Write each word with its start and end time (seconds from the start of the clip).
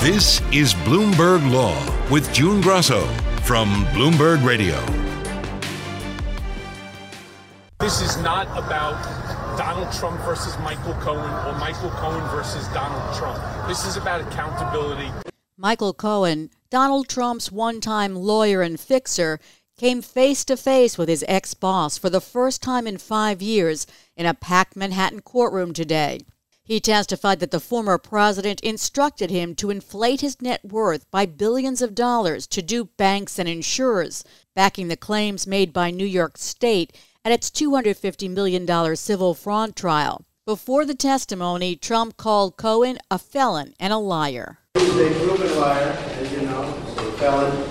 This 0.00 0.40
is 0.50 0.72
Bloomberg 0.72 1.52
Law 1.52 1.76
with 2.10 2.32
June 2.32 2.62
Grasso 2.62 3.06
from 3.42 3.84
Bloomberg 3.88 4.42
Radio. 4.42 4.80
This 7.80 8.00
is 8.00 8.16
not 8.22 8.46
about 8.56 8.96
Donald 9.58 9.92
Trump 9.92 10.18
versus 10.22 10.58
Michael 10.60 10.94
Cohen 10.94 11.30
or 11.46 11.58
Michael 11.58 11.90
Cohen 11.90 12.26
versus 12.30 12.66
Donald 12.68 13.14
Trump. 13.14 13.68
This 13.68 13.86
is 13.86 13.98
about 13.98 14.22
accountability. 14.22 15.10
Michael 15.58 15.92
Cohen, 15.92 16.48
Donald 16.70 17.06
Trump's 17.06 17.52
one 17.52 17.78
time 17.82 18.16
lawyer 18.16 18.62
and 18.62 18.80
fixer, 18.80 19.38
came 19.76 20.00
face 20.00 20.46
to 20.46 20.56
face 20.56 20.96
with 20.96 21.10
his 21.10 21.26
ex 21.28 21.52
boss 21.52 21.98
for 21.98 22.08
the 22.08 22.22
first 22.22 22.62
time 22.62 22.86
in 22.86 22.96
five 22.96 23.42
years 23.42 23.86
in 24.16 24.24
a 24.24 24.32
packed 24.32 24.76
Manhattan 24.76 25.20
courtroom 25.20 25.74
today. 25.74 26.20
He 26.70 26.78
testified 26.78 27.40
that 27.40 27.50
the 27.50 27.58
former 27.58 27.98
president 27.98 28.60
instructed 28.60 29.28
him 29.28 29.56
to 29.56 29.70
inflate 29.70 30.20
his 30.20 30.40
net 30.40 30.64
worth 30.64 31.10
by 31.10 31.26
billions 31.26 31.82
of 31.82 31.96
dollars 31.96 32.46
to 32.46 32.62
dupe 32.62 32.96
banks 32.96 33.40
and 33.40 33.48
insurers, 33.48 34.22
backing 34.54 34.86
the 34.86 34.96
claims 34.96 35.48
made 35.48 35.72
by 35.72 35.90
New 35.90 36.06
York 36.06 36.38
State 36.38 36.96
at 37.24 37.32
its 37.32 37.50
$250 37.50 38.30
million 38.30 38.94
civil 38.94 39.34
fraud 39.34 39.74
trial. 39.74 40.24
Before 40.46 40.84
the 40.84 40.94
testimony, 40.94 41.74
Trump 41.74 42.16
called 42.16 42.56
Cohen 42.56 42.98
a 43.10 43.18
felon 43.18 43.74
and 43.80 43.92
a 43.92 43.98
liar. 43.98 44.58
He's 44.74 44.94
a 44.94 45.10
proven 45.24 45.58
liar, 45.58 45.98
as 46.20 46.32
you 46.32 46.42
know, 46.42 46.62
a 46.62 47.12
felon, 47.18 47.68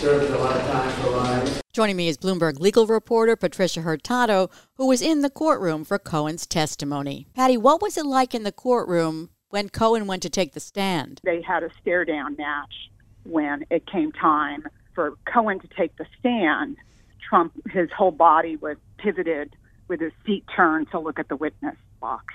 served 0.00 0.34
a 0.34 0.38
lot 0.38 0.56
of 0.56 0.66
time. 0.66 1.03
Joining 1.74 1.96
me 1.96 2.06
is 2.06 2.16
Bloomberg 2.16 2.60
legal 2.60 2.86
reporter 2.86 3.34
Patricia 3.34 3.80
Hurtado, 3.80 4.48
who 4.76 4.86
was 4.86 5.02
in 5.02 5.22
the 5.22 5.28
courtroom 5.28 5.82
for 5.82 5.98
Cohen's 5.98 6.46
testimony. 6.46 7.26
Patty, 7.34 7.56
what 7.56 7.82
was 7.82 7.96
it 7.96 8.06
like 8.06 8.32
in 8.32 8.44
the 8.44 8.52
courtroom 8.52 9.30
when 9.48 9.68
Cohen 9.68 10.06
went 10.06 10.22
to 10.22 10.30
take 10.30 10.52
the 10.52 10.60
stand? 10.60 11.20
They 11.24 11.42
had 11.42 11.64
a 11.64 11.70
stare 11.80 12.04
down 12.04 12.36
match 12.36 12.72
when 13.24 13.66
it 13.70 13.88
came 13.90 14.12
time 14.12 14.68
for 14.94 15.14
Cohen 15.24 15.58
to 15.58 15.66
take 15.76 15.96
the 15.96 16.06
stand. 16.20 16.76
Trump, 17.28 17.52
his 17.72 17.90
whole 17.90 18.12
body 18.12 18.54
was 18.54 18.76
pivoted 18.98 19.56
with 19.88 19.98
his 19.98 20.12
seat 20.24 20.44
turned 20.54 20.92
to 20.92 21.00
look 21.00 21.18
at 21.18 21.28
the 21.28 21.34
witness 21.34 21.74
box. 22.00 22.34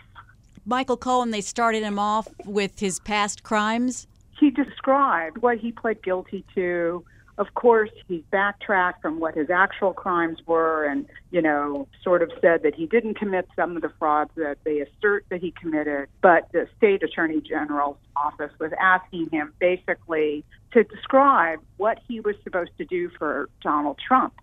Michael 0.65 0.97
Cohen, 0.97 1.31
they 1.31 1.39
started 1.39 1.81
him 1.81 1.97
off 1.97 2.27
with 2.43 2.77
his 2.81 2.99
past 2.99 3.43
crimes. 3.43 4.05
He 4.37 4.51
described 4.51 5.37
what 5.37 5.59
he 5.59 5.71
pled 5.71 6.03
guilty 6.03 6.43
to, 6.55 7.05
of 7.39 7.53
course, 7.53 7.89
he 8.09 8.25
backtracked 8.31 9.01
from 9.01 9.21
what 9.21 9.33
his 9.33 9.49
actual 9.49 9.93
crimes 9.93 10.39
were 10.45 10.83
and, 10.83 11.07
you 11.31 11.41
know, 11.41 11.87
sort 12.03 12.21
of 12.21 12.31
said 12.41 12.63
that 12.63 12.75
he 12.75 12.85
didn't 12.85 13.13
commit 13.13 13.47
some 13.55 13.77
of 13.77 13.81
the 13.81 13.89
frauds 13.97 14.31
that 14.35 14.57
they 14.65 14.81
assert 14.81 15.25
that 15.29 15.39
he 15.39 15.51
committed. 15.51 16.09
But 16.21 16.51
the 16.51 16.67
state 16.77 17.01
attorney 17.01 17.39
general's 17.39 17.95
office 18.17 18.51
was 18.59 18.73
asking 18.77 19.29
him 19.31 19.53
basically 19.57 20.43
to 20.73 20.83
describe 20.83 21.59
what 21.77 21.99
he 22.05 22.19
was 22.19 22.35
supposed 22.43 22.77
to 22.77 22.83
do 22.83 23.09
for 23.17 23.47
Donald 23.61 23.99
Trump. 24.05 24.33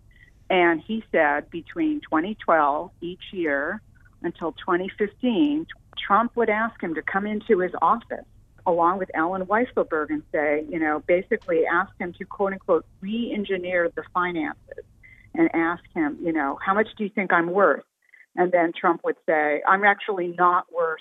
And 0.48 0.80
he 0.80 1.04
said 1.12 1.50
between 1.50 2.00
2012, 2.00 2.90
each 3.02 3.24
year, 3.30 3.82
until 4.22 4.52
2015, 4.52 5.66
Trump 5.98 6.34
would 6.34 6.48
ask 6.48 6.82
him 6.82 6.94
to 6.94 7.02
come 7.02 7.26
into 7.26 7.58
his 7.58 7.72
office 7.82 8.24
along 8.66 8.98
with 8.98 9.10
Allen 9.14 9.46
Weisselberg 9.46 10.10
and 10.10 10.22
say, 10.32 10.64
you 10.68 10.78
know, 10.78 11.02
basically 11.06 11.64
ask 11.66 11.92
him 11.98 12.12
to 12.18 12.24
quote 12.24 12.52
unquote 12.52 12.84
re 13.00 13.32
engineer 13.32 13.90
the 13.94 14.02
finances 14.12 14.84
and 15.34 15.48
ask 15.54 15.82
him, 15.94 16.18
you 16.22 16.32
know, 16.32 16.58
how 16.64 16.74
much 16.74 16.88
do 16.96 17.04
you 17.04 17.10
think 17.10 17.32
I'm 17.32 17.50
worth? 17.50 17.84
And 18.34 18.52
then 18.52 18.72
Trump 18.78 19.02
would 19.04 19.16
say, 19.26 19.62
I'm 19.66 19.84
actually 19.84 20.34
not 20.36 20.66
worth 20.72 21.00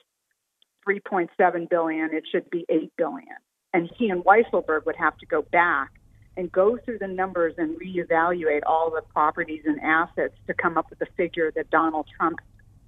3.7 0.87 1.69
billion. 1.69 2.13
It 2.13 2.23
should 2.31 2.49
be 2.49 2.65
8 2.69 2.91
billion. 2.97 3.35
And 3.73 3.89
he 3.97 4.09
and 4.09 4.23
Weisselberg 4.23 4.85
would 4.85 4.95
have 4.95 5.17
to 5.17 5.25
go 5.25 5.41
back 5.41 5.91
and 6.37 6.51
go 6.51 6.77
through 6.77 6.99
the 6.99 7.07
numbers 7.07 7.55
and 7.57 7.79
reevaluate 7.79 8.61
all 8.65 8.91
the 8.91 9.01
properties 9.01 9.63
and 9.65 9.79
assets 9.81 10.35
to 10.47 10.53
come 10.53 10.77
up 10.77 10.89
with 10.89 10.99
the 10.99 11.07
figure 11.17 11.51
that 11.55 11.69
Donald 11.69 12.07
Trump 12.17 12.39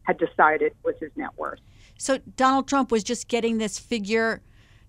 had 0.03 0.17
decided 0.17 0.73
was 0.83 0.95
his 0.99 1.11
net 1.15 1.29
worth. 1.37 1.59
So 1.97 2.19
Donald 2.35 2.67
Trump 2.67 2.91
was 2.91 3.03
just 3.03 3.27
getting 3.27 3.57
this 3.57 3.79
figure 3.79 4.41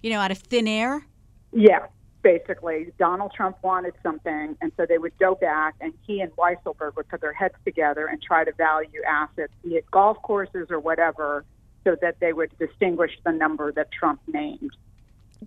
you 0.02 0.10
know, 0.10 0.20
out 0.20 0.30
of 0.30 0.38
thin 0.38 0.68
air? 0.68 1.04
Yeah, 1.52 1.86
basically. 2.22 2.92
Donald 2.98 3.32
Trump 3.34 3.56
wanted 3.62 3.94
something, 4.02 4.56
and 4.60 4.72
so 4.76 4.86
they 4.86 4.98
would 4.98 5.16
go 5.18 5.34
back, 5.34 5.74
and 5.80 5.92
he 6.06 6.20
and 6.20 6.30
Weisselberg 6.36 6.96
would 6.96 7.08
put 7.08 7.20
their 7.20 7.32
heads 7.32 7.54
together 7.64 8.06
and 8.06 8.20
try 8.22 8.44
to 8.44 8.52
value 8.52 9.02
assets, 9.08 9.52
be 9.62 9.76
it 9.76 9.90
golf 9.90 10.20
courses 10.22 10.68
or 10.70 10.78
whatever, 10.78 11.44
so 11.84 11.96
that 12.02 12.20
they 12.20 12.32
would 12.32 12.56
distinguish 12.58 13.12
the 13.24 13.32
number 13.32 13.72
that 13.72 13.90
Trump 13.90 14.20
named. 14.26 14.76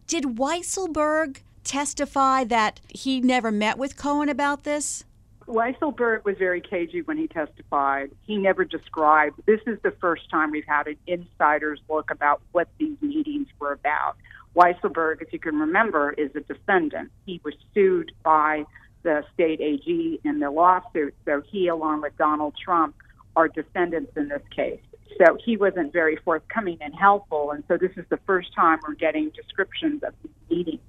Did 0.07 0.23
Weisselberg 0.37 1.41
testify 1.63 2.43
that 2.45 2.79
he 2.89 3.21
never 3.21 3.51
met 3.51 3.77
with 3.77 3.95
Cohen 3.97 4.29
about 4.29 4.63
this? 4.63 5.03
Weisselberg 5.47 6.23
was 6.23 6.37
very 6.37 6.61
cagey 6.61 7.01
when 7.01 7.17
he 7.17 7.27
testified. 7.27 8.11
He 8.25 8.37
never 8.37 8.63
described. 8.63 9.41
This 9.45 9.59
is 9.67 9.77
the 9.83 9.91
first 9.91 10.29
time 10.29 10.51
we've 10.51 10.65
had 10.65 10.87
an 10.87 10.95
insider's 11.07 11.81
look 11.89 12.09
about 12.09 12.41
what 12.53 12.69
these 12.77 12.95
meetings 13.01 13.47
were 13.59 13.73
about. 13.73 14.15
Weisselberg, 14.55 15.21
if 15.21 15.31
you 15.31 15.39
can 15.39 15.55
remember, 15.57 16.11
is 16.11 16.31
a 16.35 16.41
defendant. 16.41 17.11
He 17.25 17.41
was 17.43 17.53
sued 17.73 18.11
by 18.23 18.65
the 19.03 19.23
state 19.33 19.61
AG 19.61 20.19
in 20.23 20.39
the 20.39 20.51
lawsuit, 20.51 21.15
so 21.25 21.41
he, 21.49 21.67
along 21.67 22.01
with 22.01 22.17
Donald 22.17 22.55
Trump, 22.63 22.95
are 23.35 23.47
defendants 23.47 24.11
in 24.15 24.27
this 24.27 24.43
case. 24.55 24.81
So 25.17 25.37
he 25.43 25.57
wasn't 25.57 25.93
very 25.93 26.17
forthcoming 26.17 26.77
and 26.81 26.93
helpful, 26.93 27.51
and 27.51 27.63
so 27.67 27.77
this 27.77 27.91
is 27.95 28.05
the 28.09 28.19
first 28.25 28.53
time 28.53 28.79
we're 28.87 28.95
getting 28.95 29.29
descriptions 29.29 30.03
of 30.03 30.13
these 30.21 30.31
meetings 30.49 30.81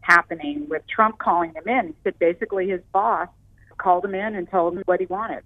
happening 0.00 0.66
with 0.68 0.82
Trump 0.86 1.18
calling 1.18 1.52
him 1.54 1.66
in. 1.66 1.94
Said 2.04 2.18
basically 2.18 2.68
his 2.68 2.80
boss 2.92 3.28
called 3.78 4.04
him 4.04 4.14
in 4.14 4.34
and 4.34 4.48
told 4.50 4.76
him 4.76 4.82
what 4.86 5.00
he 5.00 5.06
wanted. 5.06 5.42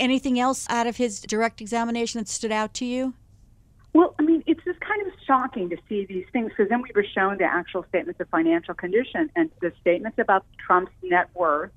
Anything 0.00 0.38
else 0.38 0.66
out 0.70 0.86
of 0.86 0.96
his 0.96 1.20
direct 1.20 1.60
examination 1.60 2.20
that 2.20 2.28
stood 2.28 2.52
out 2.52 2.72
to 2.74 2.84
you? 2.84 3.14
Well, 3.92 4.14
I 4.18 4.22
mean, 4.22 4.44
it's 4.46 4.62
just 4.64 4.80
kind 4.80 5.04
of 5.06 5.12
shocking 5.28 5.68
to 5.70 5.76
see 5.88 6.06
these 6.06 6.24
things 6.32 6.50
because 6.50 6.68
then 6.68 6.82
we 6.82 6.90
were 6.94 7.04
shown 7.14 7.38
the 7.38 7.44
actual 7.44 7.84
statements 7.88 8.18
of 8.18 8.28
financial 8.30 8.74
condition 8.74 9.30
and 9.36 9.50
the 9.60 9.72
statements 9.80 10.18
about 10.18 10.44
Trump's 10.58 10.90
net 11.02 11.28
worth. 11.34 11.70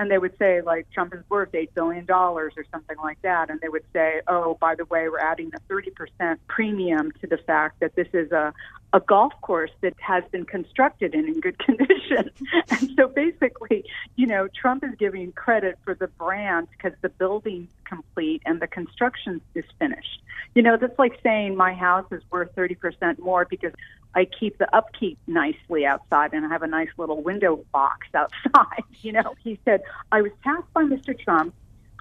And 0.00 0.08
they 0.08 0.18
would 0.18 0.38
say, 0.38 0.60
like, 0.60 0.88
Trump 0.92 1.12
is 1.12 1.24
worth 1.28 1.50
$8 1.50 1.70
billion 1.74 2.08
or 2.08 2.52
something 2.70 2.96
like 2.98 3.20
that. 3.22 3.50
And 3.50 3.60
they 3.60 3.68
would 3.68 3.82
say, 3.92 4.20
oh, 4.28 4.56
by 4.60 4.76
the 4.76 4.84
way, 4.84 5.08
we're 5.08 5.18
adding 5.18 5.50
a 5.56 5.72
30% 5.72 6.38
premium 6.46 7.10
to 7.20 7.26
the 7.26 7.38
fact 7.38 7.80
that 7.80 7.96
this 7.96 8.06
is 8.12 8.30
a, 8.30 8.54
a 8.92 9.00
golf 9.00 9.32
course 9.40 9.72
that 9.80 9.94
has 9.98 10.22
been 10.30 10.44
constructed 10.44 11.14
and 11.14 11.26
in 11.28 11.40
good 11.40 11.58
condition. 11.64 12.30
and 12.70 12.90
so 12.96 13.08
basically, 13.08 13.84
you 14.14 14.26
know, 14.26 14.46
Trump 14.46 14.84
is 14.84 14.94
giving 15.00 15.32
credit 15.32 15.76
for 15.84 15.94
the 15.96 16.06
brand 16.06 16.68
because 16.70 16.96
the 17.00 17.08
building's 17.08 17.70
complete 17.84 18.40
and 18.46 18.60
the 18.60 18.68
construction 18.68 19.40
is 19.56 19.64
finished. 19.80 20.22
You 20.54 20.62
know, 20.62 20.76
that's 20.76 20.98
like 20.98 21.18
saying 21.22 21.56
my 21.56 21.72
house 21.72 22.06
is 22.10 22.22
worth 22.30 22.54
30% 22.56 23.18
more 23.18 23.46
because 23.48 23.72
I 24.14 24.24
keep 24.24 24.58
the 24.58 24.74
upkeep 24.74 25.18
nicely 25.26 25.84
outside 25.86 26.32
and 26.32 26.44
I 26.44 26.48
have 26.48 26.62
a 26.62 26.66
nice 26.66 26.88
little 26.96 27.22
window 27.22 27.64
box 27.72 28.06
outside. 28.14 28.82
You 29.02 29.12
know, 29.12 29.34
he 29.42 29.58
said, 29.64 29.82
I 30.10 30.22
was 30.22 30.32
tasked 30.42 30.72
by 30.72 30.82
Mr. 30.84 31.18
Trump 31.18 31.54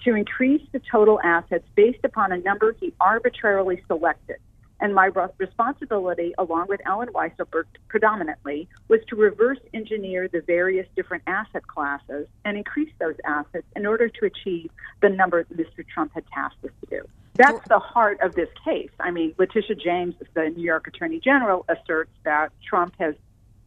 to 0.04 0.16
increase 0.16 0.62
the 0.72 0.82
total 0.92 1.20
assets 1.24 1.66
based 1.76 2.04
upon 2.04 2.32
a 2.32 2.38
number 2.38 2.76
he 2.80 2.94
arbitrarily 3.00 3.84
selected. 3.88 4.38
And 4.80 4.94
my 4.94 5.10
responsibility, 5.40 6.34
along 6.38 6.68
with 6.70 6.82
Allen 6.86 7.10
Weisselberg 7.10 7.66
predominantly, 7.88 8.68
was 8.88 9.00
to 9.10 9.16
reverse 9.16 9.58
engineer 9.74 10.28
the 10.28 10.42
various 10.42 10.88
different 10.96 11.24
asset 11.26 11.66
classes 11.66 12.28
and 12.46 12.58
increase 12.58 12.92
those 13.00 13.16
assets 13.26 13.66
in 13.76 13.88
order 13.88 14.08
to 14.08 14.26
achieve 14.26 14.70
the 15.02 15.10
number 15.10 15.44
that 15.44 15.58
Mr. 15.58 15.88
Trump 15.88 16.14
had 16.14 16.26
tasked 16.28 16.64
us 16.64 16.72
to 16.82 17.02
do. 17.02 17.08
That's 17.38 17.68
the 17.68 17.80
heart 17.80 18.20
of 18.22 18.36
this 18.36 18.50
case. 18.66 18.90
I 19.00 19.12
mean, 19.12 19.34
Letitia 19.38 19.76
James, 19.76 20.16
the 20.34 20.50
New 20.50 20.64
York 20.64 20.88
Attorney 20.88 21.20
General, 21.20 21.66
asserts 21.70 22.12
that 22.24 22.52
Trump 22.68 22.96
has 23.00 23.16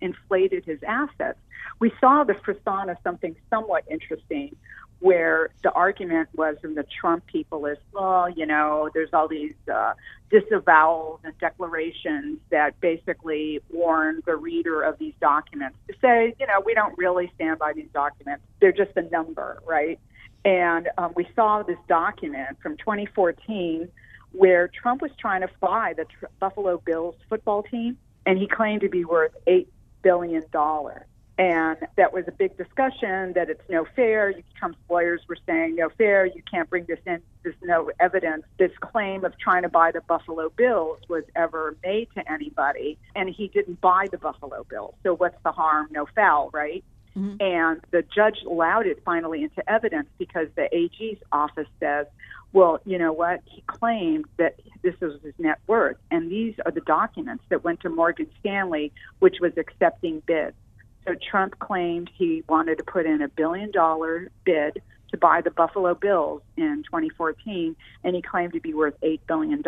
inflated 0.00 0.64
his 0.64 0.80
assets. 0.86 1.38
We 1.78 1.92
saw 2.00 2.24
the 2.24 2.34
frisson 2.34 2.90
of 2.90 2.96
something 3.04 3.36
somewhat 3.48 3.84
interesting 3.88 4.56
where 5.00 5.48
the 5.62 5.72
argument 5.72 6.28
was 6.34 6.56
from 6.60 6.74
the 6.74 6.84
Trump 7.00 7.26
people 7.26 7.64
is, 7.66 7.78
well, 7.92 8.28
you 8.28 8.44
know, 8.44 8.90
there's 8.92 9.08
all 9.14 9.28
these 9.28 9.54
uh, 9.72 9.94
disavowals 10.30 11.20
and 11.24 11.36
declarations 11.38 12.38
that 12.50 12.78
basically 12.80 13.60
warn 13.70 14.20
the 14.26 14.36
reader 14.36 14.82
of 14.82 14.98
these 14.98 15.14
documents 15.20 15.76
to 15.88 15.94
say, 16.02 16.34
you 16.38 16.46
know, 16.46 16.60
we 16.64 16.74
don't 16.74 16.96
really 16.98 17.32
stand 17.34 17.58
by 17.58 17.72
these 17.72 17.88
documents. 17.94 18.44
They're 18.60 18.72
just 18.72 18.94
a 18.96 19.02
number, 19.02 19.62
right? 19.66 19.98
And 20.44 20.88
um, 20.96 21.12
we 21.14 21.28
saw 21.36 21.62
this 21.62 21.78
document 21.88 22.58
from 22.62 22.76
2014 22.78 23.88
where 24.32 24.68
Trump 24.68 25.02
was 25.02 25.10
trying 25.18 25.40
to 25.42 25.50
buy 25.60 25.94
the 25.96 26.04
Tr- 26.04 26.26
Buffalo 26.38 26.78
Bills 26.78 27.16
football 27.28 27.62
team, 27.62 27.98
and 28.26 28.38
he 28.38 28.46
claimed 28.46 28.80
to 28.82 28.88
be 28.88 29.04
worth 29.04 29.32
$8 29.46 29.66
billion. 30.02 30.44
And 31.38 31.78
that 31.96 32.12
was 32.12 32.24
a 32.28 32.32
big 32.32 32.56
discussion 32.58 33.32
that 33.32 33.48
it's 33.48 33.62
no 33.70 33.86
fair. 33.96 34.34
Trump's 34.58 34.78
lawyers 34.90 35.22
were 35.26 35.38
saying 35.46 35.74
no 35.74 35.88
fair. 35.88 36.26
You 36.26 36.42
can't 36.50 36.68
bring 36.68 36.84
this 36.84 36.98
in. 37.06 37.22
There's 37.42 37.56
no 37.62 37.90
evidence. 37.98 38.44
This 38.58 38.72
claim 38.80 39.24
of 39.24 39.38
trying 39.38 39.62
to 39.62 39.70
buy 39.70 39.90
the 39.90 40.02
Buffalo 40.02 40.50
Bills 40.50 40.98
was 41.08 41.24
ever 41.34 41.76
made 41.82 42.08
to 42.14 42.30
anybody, 42.30 42.98
and 43.16 43.30
he 43.30 43.48
didn't 43.48 43.80
buy 43.80 44.06
the 44.10 44.18
Buffalo 44.18 44.66
Bills. 44.68 44.94
So 45.02 45.14
what's 45.14 45.42
the 45.42 45.50
harm? 45.50 45.88
No 45.90 46.06
foul, 46.14 46.50
right? 46.52 46.84
Mm-hmm. 47.20 47.36
And 47.40 47.80
the 47.90 48.02
judge 48.14 48.38
allowed 48.46 48.86
it 48.86 49.02
finally 49.04 49.42
into 49.42 49.68
evidence 49.70 50.08
because 50.18 50.48
the 50.56 50.74
AG's 50.74 51.18
office 51.32 51.68
says, 51.78 52.06
well, 52.52 52.80
you 52.84 52.98
know 52.98 53.12
what? 53.12 53.42
He 53.44 53.62
claimed 53.66 54.24
that 54.38 54.58
this 54.82 54.98
was 55.00 55.20
his 55.22 55.34
net 55.38 55.58
worth. 55.66 55.98
And 56.10 56.30
these 56.30 56.54
are 56.64 56.72
the 56.72 56.80
documents 56.80 57.44
that 57.50 57.62
went 57.62 57.80
to 57.80 57.90
Morgan 57.90 58.26
Stanley, 58.40 58.92
which 59.18 59.36
was 59.40 59.52
accepting 59.56 60.20
bids. 60.26 60.56
So 61.06 61.14
Trump 61.14 61.58
claimed 61.58 62.10
he 62.14 62.42
wanted 62.48 62.78
to 62.78 62.84
put 62.84 63.06
in 63.06 63.22
a 63.22 63.28
billion 63.28 63.70
dollar 63.70 64.30
bid 64.44 64.82
to 65.10 65.18
buy 65.18 65.40
the 65.40 65.50
Buffalo 65.50 65.94
Bills 65.94 66.42
in 66.56 66.84
2014, 66.84 67.76
and 68.04 68.16
he 68.16 68.22
claimed 68.22 68.52
to 68.52 68.60
be 68.60 68.74
worth 68.74 68.94
$8 69.00 69.20
billion. 69.26 69.62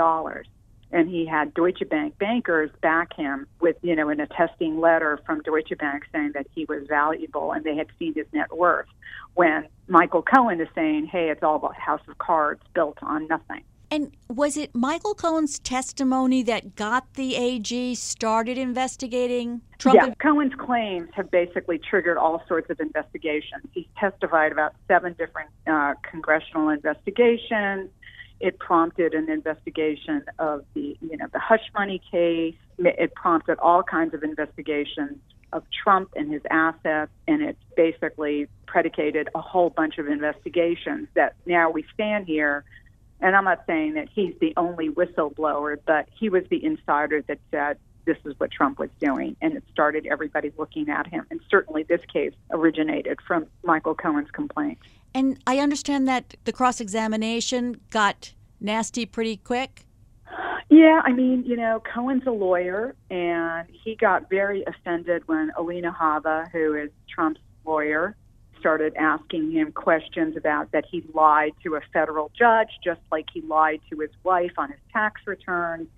And 0.92 1.08
he 1.08 1.26
had 1.26 1.54
Deutsche 1.54 1.82
Bank 1.88 2.18
bankers 2.18 2.70
back 2.82 3.14
him 3.14 3.46
with, 3.60 3.76
you 3.82 3.96
know, 3.96 4.10
an 4.10 4.20
attesting 4.20 4.78
letter 4.78 5.18
from 5.24 5.40
Deutsche 5.42 5.76
Bank 5.78 6.04
saying 6.12 6.32
that 6.34 6.46
he 6.54 6.66
was 6.66 6.86
valuable 6.86 7.52
and 7.52 7.64
they 7.64 7.76
had 7.76 7.86
seen 7.98 8.14
his 8.14 8.26
net 8.32 8.54
worth. 8.54 8.86
When 9.34 9.66
Michael 9.88 10.22
Cohen 10.22 10.60
is 10.60 10.68
saying, 10.74 11.06
hey, 11.06 11.30
it's 11.30 11.42
all 11.42 11.56
about 11.56 11.74
House 11.76 12.02
of 12.08 12.18
Cards 12.18 12.62
built 12.74 12.98
on 13.02 13.26
nothing. 13.26 13.64
And 13.92 14.10
was 14.30 14.56
it 14.56 14.74
Michael 14.74 15.14
Cohen's 15.14 15.58
testimony 15.58 16.42
that 16.44 16.76
got 16.76 17.12
the 17.12 17.36
AG 17.36 17.94
started 17.96 18.56
investigating 18.56 19.60
Trump? 19.76 19.96
Yeah, 19.96 20.14
Cohen's 20.14 20.54
claims 20.54 21.10
have 21.12 21.30
basically 21.30 21.76
triggered 21.76 22.16
all 22.16 22.42
sorts 22.48 22.70
of 22.70 22.80
investigations. 22.80 23.66
He's 23.72 23.84
testified 23.98 24.50
about 24.50 24.74
seven 24.88 25.14
different 25.18 25.50
uh, 25.66 25.92
congressional 26.10 26.70
investigations. 26.70 27.90
It 28.42 28.58
prompted 28.58 29.14
an 29.14 29.30
investigation 29.30 30.24
of 30.38 30.64
the, 30.74 30.98
you 31.00 31.16
know, 31.16 31.26
the 31.32 31.38
hush 31.38 31.64
money 31.74 32.02
case. 32.10 32.56
It 32.78 33.14
prompted 33.14 33.58
all 33.58 33.82
kinds 33.82 34.12
of 34.12 34.22
investigations 34.22 35.18
of 35.52 35.64
Trump 35.82 36.10
and 36.16 36.32
his 36.32 36.42
assets, 36.50 37.12
and 37.28 37.42
it 37.42 37.56
basically 37.76 38.48
predicated 38.66 39.28
a 39.34 39.40
whole 39.40 39.70
bunch 39.70 39.98
of 39.98 40.08
investigations 40.08 41.08
that 41.14 41.34
now 41.46 41.70
we 41.70 41.84
stand 41.94 42.26
here 42.26 42.64
and 43.22 43.36
I'm 43.36 43.44
not 43.44 43.62
saying 43.68 43.94
that 43.94 44.08
he's 44.12 44.34
the 44.40 44.52
only 44.56 44.90
whistleblower, 44.90 45.76
but 45.86 46.08
he 46.12 46.28
was 46.28 46.42
the 46.50 46.62
insider 46.62 47.22
that 47.28 47.38
said 47.52 47.78
this 48.04 48.18
is 48.24 48.34
what 48.38 48.50
Trump 48.50 48.78
was 48.78 48.90
doing, 49.00 49.36
and 49.40 49.54
it 49.54 49.64
started 49.70 50.06
everybody 50.06 50.52
looking 50.58 50.88
at 50.88 51.06
him. 51.06 51.26
And 51.30 51.40
certainly 51.50 51.82
this 51.82 52.00
case 52.12 52.34
originated 52.50 53.20
from 53.26 53.46
Michael 53.62 53.94
Cohen's 53.94 54.30
complaint. 54.30 54.78
And 55.14 55.38
I 55.46 55.58
understand 55.58 56.08
that 56.08 56.34
the 56.44 56.52
cross 56.52 56.80
examination 56.80 57.80
got 57.90 58.32
nasty 58.60 59.06
pretty 59.06 59.36
quick. 59.36 59.84
Yeah, 60.70 61.02
I 61.04 61.12
mean, 61.12 61.44
you 61.44 61.56
know, 61.56 61.82
Cohen's 61.92 62.26
a 62.26 62.30
lawyer, 62.30 62.94
and 63.10 63.68
he 63.70 63.94
got 63.94 64.30
very 64.30 64.64
offended 64.66 65.22
when 65.26 65.52
Alina 65.56 65.92
Habba, 65.92 66.50
who 66.50 66.74
is 66.74 66.90
Trump's 67.08 67.40
lawyer, 67.66 68.16
started 68.58 68.94
asking 68.96 69.50
him 69.50 69.72
questions 69.72 70.36
about 70.36 70.70
that 70.72 70.84
he 70.90 71.04
lied 71.12 71.52
to 71.64 71.74
a 71.74 71.80
federal 71.92 72.30
judge, 72.38 72.68
just 72.82 73.00
like 73.10 73.26
he 73.34 73.42
lied 73.42 73.80
to 73.90 73.98
his 73.98 74.10
wife 74.22 74.52
on 74.56 74.70
his 74.70 74.78
tax 74.92 75.20
return. 75.26 75.88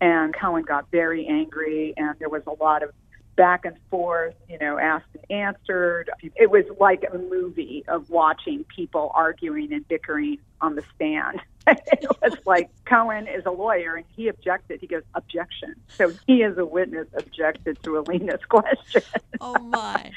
And 0.00 0.34
Cohen 0.34 0.64
got 0.64 0.90
very 0.90 1.26
angry, 1.26 1.94
and 1.96 2.18
there 2.18 2.28
was 2.28 2.42
a 2.46 2.62
lot 2.62 2.82
of 2.82 2.90
back 3.36 3.64
and 3.64 3.76
forth, 3.90 4.34
you 4.48 4.58
know, 4.58 4.78
asked 4.78 5.06
and 5.14 5.40
answered. 5.40 6.10
It 6.36 6.50
was 6.50 6.64
like 6.78 7.04
a 7.12 7.18
movie 7.18 7.84
of 7.88 8.10
watching 8.10 8.64
people 8.64 9.10
arguing 9.14 9.72
and 9.72 9.86
bickering 9.88 10.38
on 10.60 10.76
the 10.76 10.84
stand. 10.94 11.40
it 11.66 12.06
was 12.22 12.36
like 12.44 12.70
Cohen 12.84 13.26
is 13.26 13.44
a 13.46 13.50
lawyer 13.50 13.96
and 13.96 14.04
he 14.14 14.28
objected. 14.28 14.80
He 14.80 14.86
goes, 14.86 15.02
objection. 15.14 15.74
So 15.88 16.12
he, 16.26 16.42
as 16.44 16.58
a 16.58 16.66
witness, 16.66 17.08
objected 17.16 17.82
to 17.82 17.98
Alina's 17.98 18.44
question. 18.48 19.02
Oh, 19.40 19.58
my 19.58 20.12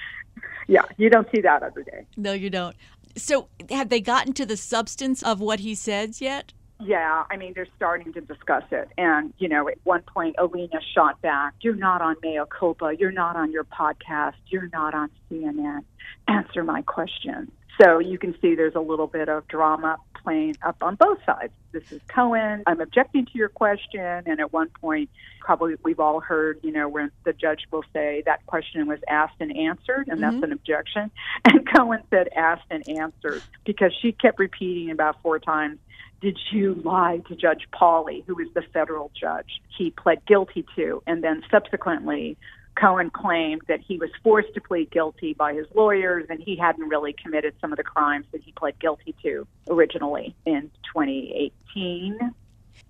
yeah, 0.67 0.83
you 0.97 1.09
don't 1.09 1.27
see 1.33 1.41
that 1.41 1.63
every 1.63 1.83
day. 1.85 2.05
No, 2.15 2.33
you 2.33 2.49
don't. 2.49 2.75
So, 3.15 3.47
have 3.71 3.89
they 3.89 4.01
gotten 4.01 4.33
to 4.33 4.45
the 4.45 4.57
substance 4.57 5.23
of 5.23 5.39
what 5.39 5.61
he 5.61 5.73
says 5.73 6.21
yet? 6.21 6.53
Yeah, 6.79 7.23
I 7.29 7.37
mean, 7.37 7.53
they're 7.55 7.67
starting 7.75 8.13
to 8.13 8.21
discuss 8.21 8.63
it. 8.71 8.89
And, 8.97 9.33
you 9.39 9.49
know, 9.49 9.67
at 9.67 9.79
one 9.83 10.03
point, 10.03 10.35
Alina 10.37 10.79
shot 10.93 11.19
back, 11.21 11.53
You're 11.61 11.75
not 11.75 12.01
on 12.01 12.15
Mea 12.21 12.41
Culpa. 12.49 12.95
You're 12.97 13.11
not 13.11 13.35
on 13.35 13.51
your 13.51 13.63
podcast. 13.63 14.35
You're 14.47 14.69
not 14.71 14.93
on 14.93 15.09
CNN. 15.29 15.83
Answer 16.27 16.63
my 16.63 16.83
question. 16.83 17.51
So 17.81 17.99
you 17.99 18.17
can 18.17 18.35
see 18.41 18.55
there's 18.55 18.75
a 18.75 18.79
little 18.81 19.07
bit 19.07 19.29
of 19.29 19.47
drama 19.47 19.97
playing 20.23 20.57
up 20.61 20.77
on 20.81 20.95
both 20.95 21.19
sides. 21.25 21.53
This 21.71 21.91
is 21.91 22.01
Cohen. 22.07 22.63
I'm 22.65 22.81
objecting 22.81 23.25
to 23.25 23.31
your 23.37 23.49
question. 23.49 24.23
And 24.25 24.39
at 24.39 24.51
one 24.51 24.69
point, 24.69 25.09
probably 25.39 25.75
we've 25.83 25.99
all 25.99 26.19
heard, 26.19 26.59
you 26.63 26.71
know, 26.71 26.89
when 26.89 27.11
the 27.23 27.33
judge 27.33 27.61
will 27.71 27.83
say 27.93 28.23
that 28.25 28.45
question 28.45 28.87
was 28.87 28.99
asked 29.07 29.35
and 29.39 29.55
answered, 29.55 30.07
and 30.07 30.19
mm-hmm. 30.19 30.21
that's 30.21 30.43
an 30.43 30.51
objection. 30.51 31.11
And 31.45 31.65
Cohen 31.73 32.01
said 32.09 32.29
asked 32.35 32.65
and 32.69 32.87
answered 32.89 33.41
because 33.65 33.93
she 34.01 34.11
kept 34.11 34.39
repeating 34.39 34.91
about 34.91 35.21
four 35.21 35.39
times, 35.39 35.79
did 36.19 36.37
you 36.51 36.81
lie 36.83 37.21
to 37.27 37.35
Judge 37.35 37.67
Pauley, 37.73 38.23
who 38.25 38.39
is 38.39 38.47
the 38.53 38.63
federal 38.73 39.11
judge? 39.19 39.61
He 39.77 39.91
pled 39.91 40.25
guilty 40.25 40.65
to, 40.75 41.03
and 41.05 41.23
then 41.23 41.43
subsequently 41.51 42.37
Cohen 42.79 43.09
claimed 43.09 43.61
that 43.67 43.79
he 43.81 43.97
was 43.97 44.09
forced 44.23 44.53
to 44.53 44.61
plead 44.61 44.91
guilty 44.91 45.33
by 45.33 45.53
his 45.53 45.65
lawyers 45.73 46.25
and 46.29 46.39
he 46.39 46.55
hadn't 46.55 46.87
really 46.87 47.13
committed 47.13 47.53
some 47.59 47.71
of 47.71 47.77
the 47.77 47.83
crimes 47.83 48.25
that 48.31 48.41
he 48.43 48.51
pled 48.51 48.79
guilty 48.79 49.15
to 49.23 49.47
originally 49.69 50.35
in 50.45 50.69
2018. 50.93 52.33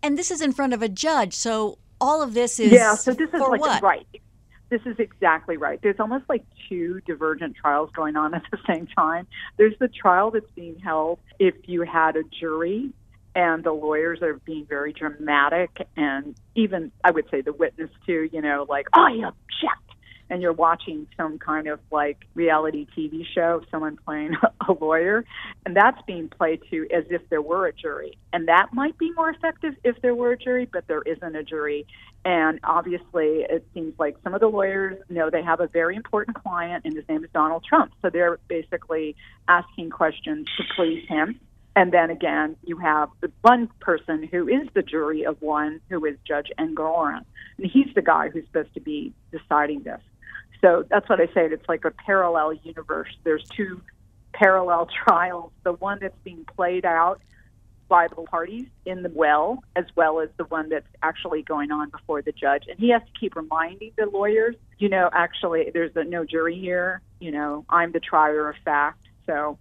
And 0.03 0.17
this 0.17 0.31
is 0.31 0.41
in 0.41 0.51
front 0.51 0.73
of 0.73 0.81
a 0.81 0.89
judge, 0.89 1.33
so 1.33 1.77
all 1.99 2.21
of 2.21 2.33
this 2.33 2.59
is 2.59 2.71
yeah. 2.71 2.95
So 2.95 3.13
this 3.13 3.29
is 3.33 3.39
like 3.39 3.61
what? 3.61 3.81
right. 3.81 4.07
This 4.69 4.81
is 4.85 4.99
exactly 4.99 5.55
right. 5.55 5.81
There's 5.81 5.99
almost 5.99 6.25
like 6.27 6.43
two 6.67 6.99
divergent 7.05 7.55
trials 7.55 7.89
going 7.95 8.17
on 8.17 8.33
at 8.33 8.43
the 8.51 8.57
same 8.67 8.85
time. 8.87 9.25
There's 9.55 9.77
the 9.79 9.87
trial 9.87 10.31
that's 10.31 10.51
being 10.55 10.77
held 10.79 11.19
if 11.39 11.55
you 11.65 11.83
had 11.83 12.17
a 12.17 12.23
jury 12.23 12.91
and 13.37 13.63
the 13.63 13.71
lawyers 13.71 14.23
are 14.23 14.33
being 14.45 14.65
very 14.65 14.91
dramatic 14.91 15.69
and 15.95 16.35
even 16.55 16.91
I 17.03 17.11
would 17.11 17.29
say 17.29 17.41
the 17.41 17.53
witness 17.53 17.91
too, 18.05 18.27
you 18.33 18.41
know, 18.41 18.65
like, 18.67 18.87
oh, 18.93 19.01
I 19.01 19.27
object 19.27 19.87
and 20.29 20.41
you're 20.41 20.53
watching 20.53 21.07
some 21.15 21.37
kind 21.37 21.67
of 21.67 21.79
like 21.91 22.25
reality 22.33 22.87
TV 22.97 23.23
show 23.33 23.61
someone 23.71 23.97
playing 24.03 24.35
a 24.67 24.73
lawyer, 24.73 25.23
and 25.65 25.75
that's 25.75 26.01
being 26.07 26.29
played 26.29 26.61
to 26.71 26.87
as 26.91 27.05
if 27.11 27.21
there 27.29 27.41
were 27.41 27.67
a 27.67 27.73
jury. 27.73 28.17
And 28.33 28.47
that 28.47 28.73
might 28.73 28.97
be 28.97 29.11
more 29.11 29.29
effective 29.29 29.75
if 29.83 30.01
there 30.01 30.15
were 30.15 30.31
a 30.31 30.37
jury, 30.37 30.65
but 30.65 30.87
there 30.87 31.03
isn't 31.03 31.35
a 31.35 31.43
jury. 31.43 31.85
And 32.25 32.59
obviously, 32.63 33.45
it 33.47 33.65
seems 33.73 33.93
like 33.97 34.17
some 34.23 34.33
of 34.33 34.41
the 34.41 34.47
lawyers 34.47 34.97
know 35.09 35.29
they 35.29 35.43
have 35.43 35.61
a 35.61 35.67
very 35.67 35.95
important 35.95 36.35
client, 36.43 36.83
and 36.85 36.93
his 36.93 37.07
name 37.07 37.23
is 37.23 37.29
Donald 37.33 37.63
Trump. 37.63 37.93
So 38.01 38.09
they're 38.09 38.39
basically 38.49 39.15
asking 39.47 39.91
questions 39.91 40.47
to 40.57 40.63
please 40.75 41.07
him 41.07 41.39
and 41.77 41.91
then 41.91 42.09
again, 42.09 42.55
you 42.63 42.75
have 42.77 43.09
the 43.21 43.31
one 43.41 43.69
person 43.79 44.23
who 44.23 44.47
is 44.47 44.67
the 44.73 44.81
jury 44.81 45.23
of 45.27 45.39
one, 45.43 45.79
who 45.91 46.03
is 46.05 46.17
Judge 46.27 46.47
Engoron. 46.57 47.23
And 47.59 47.69
he's 47.71 47.93
the 47.93 48.01
guy 48.01 48.29
who's 48.29 48.45
supposed 48.47 48.73
to 48.73 48.79
be 48.79 49.13
deciding 49.31 49.83
this. 49.83 50.01
So 50.59 50.85
that's 50.89 51.07
what 51.07 51.21
I 51.21 51.27
say. 51.27 51.45
It's 51.45 51.69
like 51.69 51.85
a 51.85 51.91
parallel 51.91 52.53
universe. 52.53 53.15
There's 53.23 53.43
two 53.55 53.79
parallel 54.33 54.87
trials 55.07 55.51
the 55.63 55.73
one 55.73 55.99
that's 56.01 56.17
being 56.23 56.45
played 56.45 56.83
out 56.83 57.21
by 57.87 58.07
the 58.07 58.23
parties 58.23 58.65
in 58.87 59.03
the 59.03 59.11
well, 59.13 59.63
as 59.75 59.85
well 59.95 60.19
as 60.19 60.29
the 60.37 60.45
one 60.45 60.69
that's 60.69 60.89
actually 61.03 61.43
going 61.43 61.71
on 61.71 61.91
before 61.91 62.23
the 62.23 62.31
judge. 62.31 62.63
And 62.67 62.79
he 62.79 62.89
has 62.89 63.03
to 63.03 63.19
keep 63.19 63.35
reminding 63.35 63.91
the 63.99 64.07
lawyers, 64.07 64.55
you 64.79 64.89
know, 64.89 65.11
actually, 65.13 65.69
there's 65.71 65.95
a, 65.95 66.03
no 66.03 66.25
jury 66.25 66.59
here. 66.59 67.03
You 67.19 67.29
know, 67.29 67.65
I'm 67.69 67.91
the 67.91 67.99
trier 67.99 68.49
of 68.49 68.55
fact. 68.65 69.03
So 69.27 69.59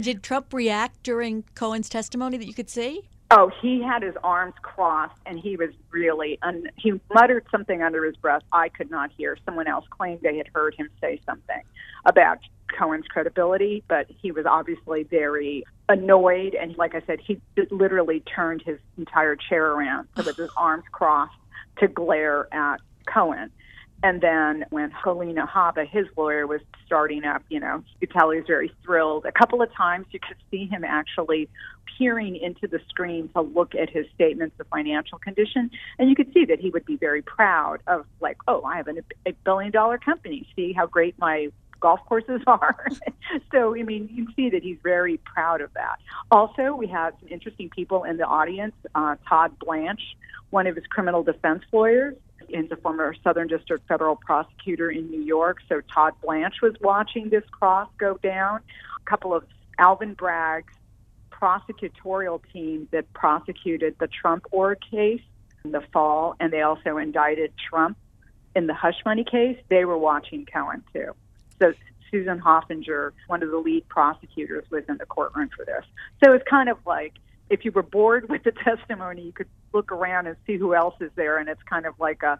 did 0.00 0.22
Trump 0.22 0.52
react 0.52 1.02
during 1.02 1.44
Cohen's 1.54 1.88
testimony 1.88 2.36
that 2.36 2.46
you 2.46 2.54
could 2.54 2.70
see? 2.70 3.08
Oh, 3.30 3.50
he 3.60 3.82
had 3.82 4.02
his 4.02 4.14
arms 4.22 4.54
crossed 4.62 5.18
and 5.26 5.38
he 5.38 5.56
was 5.56 5.70
really, 5.90 6.38
un- 6.42 6.68
he 6.76 7.00
muttered 7.12 7.44
something 7.50 7.82
under 7.82 8.04
his 8.04 8.14
breath 8.16 8.42
I 8.52 8.68
could 8.68 8.90
not 8.90 9.10
hear. 9.16 9.36
Someone 9.44 9.66
else 9.66 9.84
claimed 9.90 10.20
they 10.22 10.36
had 10.36 10.48
heard 10.54 10.76
him 10.76 10.88
say 11.00 11.20
something 11.26 11.60
about 12.04 12.38
Cohen's 12.78 13.06
credibility, 13.08 13.82
but 13.88 14.06
he 14.08 14.30
was 14.30 14.46
obviously 14.46 15.02
very 15.02 15.64
annoyed. 15.88 16.54
And 16.54 16.76
like 16.78 16.94
I 16.94 17.02
said, 17.04 17.18
he 17.20 17.40
literally 17.70 18.20
turned 18.20 18.62
his 18.62 18.78
entire 18.96 19.34
chair 19.34 19.72
around 19.72 20.06
with 20.16 20.36
his 20.36 20.50
arms 20.56 20.84
crossed 20.92 21.34
to 21.78 21.88
glare 21.88 22.46
at 22.54 22.80
Cohen. 23.12 23.50
And 24.02 24.20
then 24.20 24.66
when 24.70 24.92
Alina 25.04 25.46
Habba, 25.46 25.88
his 25.88 26.06
lawyer, 26.16 26.46
was 26.46 26.60
starting 26.84 27.24
up, 27.24 27.42
you 27.48 27.60
know, 27.60 27.82
you 28.00 28.06
could 28.06 28.10
tell 28.10 28.30
he 28.30 28.38
was 28.38 28.46
very 28.46 28.72
thrilled. 28.84 29.24
A 29.24 29.32
couple 29.32 29.62
of 29.62 29.72
times 29.74 30.06
you 30.10 30.20
could 30.20 30.36
see 30.50 30.66
him 30.66 30.84
actually 30.84 31.48
peering 31.98 32.36
into 32.36 32.66
the 32.66 32.78
screen 32.88 33.28
to 33.30 33.40
look 33.40 33.74
at 33.74 33.88
his 33.88 34.06
statements 34.14 34.54
of 34.60 34.66
financial 34.68 35.18
condition. 35.18 35.70
And 35.98 36.10
you 36.10 36.14
could 36.14 36.32
see 36.34 36.44
that 36.44 36.60
he 36.60 36.70
would 36.70 36.84
be 36.84 36.96
very 36.96 37.22
proud 37.22 37.80
of, 37.86 38.04
like, 38.20 38.36
oh, 38.46 38.62
I 38.64 38.76
have 38.76 38.88
an, 38.88 39.00
a 39.26 39.32
billion 39.44 39.72
dollar 39.72 39.98
company. 39.98 40.46
See 40.54 40.72
how 40.72 40.86
great 40.86 41.18
my 41.18 41.48
golf 41.80 42.00
courses 42.06 42.42
are. 42.46 42.86
so, 43.52 43.74
I 43.74 43.82
mean, 43.82 44.08
you 44.12 44.26
can 44.26 44.34
see 44.34 44.50
that 44.50 44.62
he's 44.62 44.78
very 44.82 45.16
proud 45.18 45.60
of 45.60 45.72
that. 45.74 45.98
Also, 46.30 46.74
we 46.74 46.86
have 46.88 47.14
some 47.20 47.28
interesting 47.30 47.70
people 47.70 48.04
in 48.04 48.18
the 48.18 48.26
audience. 48.26 48.74
Uh, 48.94 49.16
Todd 49.28 49.58
Blanche, 49.58 50.16
one 50.50 50.66
of 50.66 50.76
his 50.76 50.86
criminal 50.86 51.22
defense 51.22 51.62
lawyers, 51.72 52.14
is 52.48 52.70
a 52.70 52.76
former 52.76 53.14
Southern 53.22 53.48
District 53.48 53.86
federal 53.88 54.16
prosecutor 54.16 54.90
in 54.90 55.10
New 55.10 55.22
York. 55.22 55.58
So 55.68 55.80
Todd 55.92 56.14
Blanche 56.22 56.60
was 56.62 56.74
watching 56.80 57.30
this 57.30 57.44
cross 57.50 57.88
go 57.98 58.18
down. 58.22 58.60
A 59.00 59.10
couple 59.10 59.34
of 59.34 59.44
Alvin 59.78 60.14
Bragg's 60.14 60.72
prosecutorial 61.30 62.40
team 62.52 62.88
that 62.92 63.12
prosecuted 63.12 63.96
the 63.98 64.08
Trump 64.08 64.46
org 64.50 64.78
case 64.90 65.20
in 65.64 65.72
the 65.72 65.82
fall, 65.92 66.34
and 66.40 66.52
they 66.52 66.62
also 66.62 66.96
indicted 66.96 67.52
Trump 67.68 67.96
in 68.54 68.66
the 68.66 68.74
hush 68.74 68.96
money 69.04 69.24
case. 69.24 69.58
They 69.68 69.84
were 69.84 69.98
watching 69.98 70.46
Cohen 70.46 70.82
too. 70.92 71.12
So 71.58 71.72
Susan 72.10 72.40
Hoffinger, 72.40 73.12
one 73.26 73.42
of 73.42 73.50
the 73.50 73.58
lead 73.58 73.88
prosecutors, 73.88 74.64
was 74.70 74.84
in 74.88 74.96
the 74.96 75.06
courtroom 75.06 75.50
for 75.54 75.64
this. 75.64 75.84
So 76.24 76.32
it's 76.32 76.46
kind 76.48 76.68
of 76.68 76.78
like 76.86 77.14
if 77.50 77.64
you 77.64 77.72
were 77.72 77.82
bored 77.82 78.28
with 78.28 78.42
the 78.44 78.52
testimony, 78.52 79.22
you 79.22 79.32
could 79.32 79.48
look 79.76 79.92
around 79.92 80.26
and 80.26 80.36
see 80.46 80.56
who 80.56 80.74
else 80.74 80.94
is 81.00 81.10
there, 81.14 81.38
and 81.38 81.48
it's 81.48 81.62
kind 81.62 81.86
of 81.86 81.94
like 82.00 82.22
a 82.22 82.38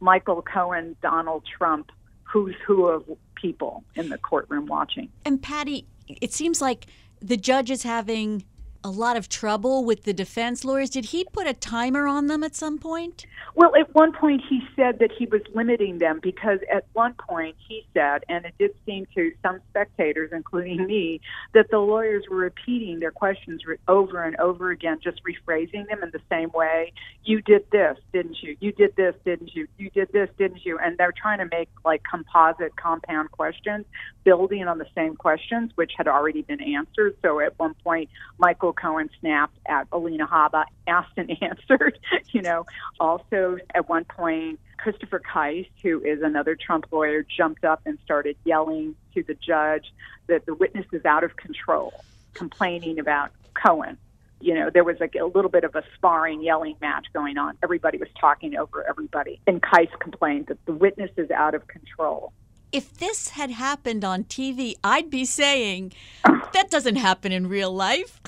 Michael 0.00 0.42
Cohen, 0.42 0.94
Donald 1.02 1.42
Trump, 1.56 1.90
who's 2.22 2.54
who 2.66 2.86
of 2.86 3.04
people 3.34 3.82
in 3.94 4.10
the 4.10 4.18
courtroom 4.18 4.66
watching. 4.66 5.08
And 5.24 5.42
Patty, 5.42 5.86
it 6.06 6.32
seems 6.32 6.60
like 6.60 6.86
the 7.20 7.36
judge 7.36 7.70
is 7.70 7.82
having 7.82 8.44
a 8.88 8.90
lot 8.90 9.18
of 9.18 9.28
trouble 9.28 9.84
with 9.84 10.04
the 10.04 10.14
defense 10.14 10.64
lawyers. 10.64 10.88
Did 10.88 11.06
he 11.06 11.26
put 11.32 11.46
a 11.46 11.52
timer 11.52 12.08
on 12.08 12.26
them 12.26 12.42
at 12.42 12.56
some 12.56 12.78
point? 12.78 13.26
Well, 13.54 13.74
at 13.76 13.94
one 13.94 14.12
point 14.12 14.42
he 14.48 14.60
said 14.76 14.98
that 15.00 15.10
he 15.18 15.26
was 15.26 15.42
limiting 15.54 15.98
them 15.98 16.20
because 16.22 16.60
at 16.72 16.86
one 16.92 17.14
point 17.14 17.56
he 17.68 17.84
said, 17.92 18.24
and 18.28 18.46
it 18.46 18.54
did 18.58 18.70
seem 18.86 19.06
to 19.14 19.32
some 19.42 19.60
spectators, 19.68 20.30
including 20.32 20.86
me, 20.86 21.20
that 21.54 21.66
the 21.70 21.78
lawyers 21.78 22.24
were 22.30 22.36
repeating 22.36 23.00
their 23.00 23.10
questions 23.10 23.60
over 23.88 24.22
and 24.22 24.36
over 24.36 24.70
again, 24.70 25.00
just 25.02 25.20
rephrasing 25.24 25.86
them 25.88 26.02
in 26.02 26.10
the 26.12 26.20
same 26.30 26.50
way. 26.54 26.92
You 27.24 27.42
did 27.42 27.68
this, 27.70 27.98
didn't 28.12 28.36
you? 28.42 28.56
You 28.60 28.72
did 28.72 28.94
this, 28.96 29.14
didn't 29.24 29.54
you? 29.54 29.66
You 29.76 29.90
did 29.90 30.12
this, 30.12 30.30
didn't 30.38 30.64
you? 30.64 30.78
And 30.78 30.96
they're 30.96 31.12
trying 31.12 31.38
to 31.38 31.48
make 31.50 31.68
like 31.84 32.02
composite, 32.08 32.76
compound 32.76 33.32
questions, 33.32 33.84
building 34.24 34.68
on 34.68 34.78
the 34.78 34.86
same 34.94 35.16
questions, 35.16 35.72
which 35.74 35.92
had 35.96 36.06
already 36.06 36.42
been 36.42 36.62
answered. 36.62 37.16
So 37.22 37.40
at 37.40 37.58
one 37.58 37.74
point, 37.82 38.08
Michael 38.38 38.72
Cohen 38.80 39.10
snapped 39.20 39.58
at 39.66 39.86
Alina 39.92 40.26
Habba, 40.26 40.64
asked 40.86 41.12
and 41.16 41.30
answered, 41.42 41.98
you 42.30 42.42
know, 42.42 42.66
also 43.00 43.58
at 43.74 43.88
one 43.88 44.04
point, 44.04 44.60
Christopher 44.78 45.20
Kise, 45.20 45.68
who 45.82 46.00
is 46.02 46.22
another 46.22 46.56
Trump 46.56 46.86
lawyer, 46.90 47.24
jumped 47.24 47.64
up 47.64 47.80
and 47.84 47.98
started 48.04 48.36
yelling 48.44 48.94
to 49.14 49.22
the 49.22 49.34
judge 49.34 49.92
that 50.28 50.46
the 50.46 50.54
witness 50.54 50.86
is 50.92 51.04
out 51.04 51.24
of 51.24 51.36
control, 51.36 51.92
complaining 52.34 52.98
about 52.98 53.30
Cohen. 53.54 53.98
You 54.40 54.54
know, 54.54 54.70
there 54.70 54.84
was 54.84 54.96
like 55.00 55.16
a 55.20 55.24
little 55.24 55.50
bit 55.50 55.64
of 55.64 55.74
a 55.74 55.82
sparring, 55.96 56.42
yelling 56.42 56.76
match 56.80 57.06
going 57.12 57.38
on. 57.38 57.58
Everybody 57.62 57.98
was 57.98 58.08
talking 58.20 58.56
over 58.56 58.88
everybody. 58.88 59.40
And 59.48 59.60
Kise 59.60 59.90
complained 59.98 60.46
that 60.46 60.64
the 60.64 60.72
witness 60.72 61.10
is 61.16 61.30
out 61.32 61.54
of 61.54 61.66
control. 61.66 62.32
If 62.70 62.98
this 62.98 63.30
had 63.30 63.50
happened 63.50 64.04
on 64.04 64.24
TV, 64.24 64.76
I'd 64.84 65.10
be 65.10 65.24
saying, 65.24 65.92
that 66.24 66.70
doesn't 66.70 66.96
happen 66.96 67.32
in 67.32 67.48
real 67.48 67.72
life. 67.72 68.20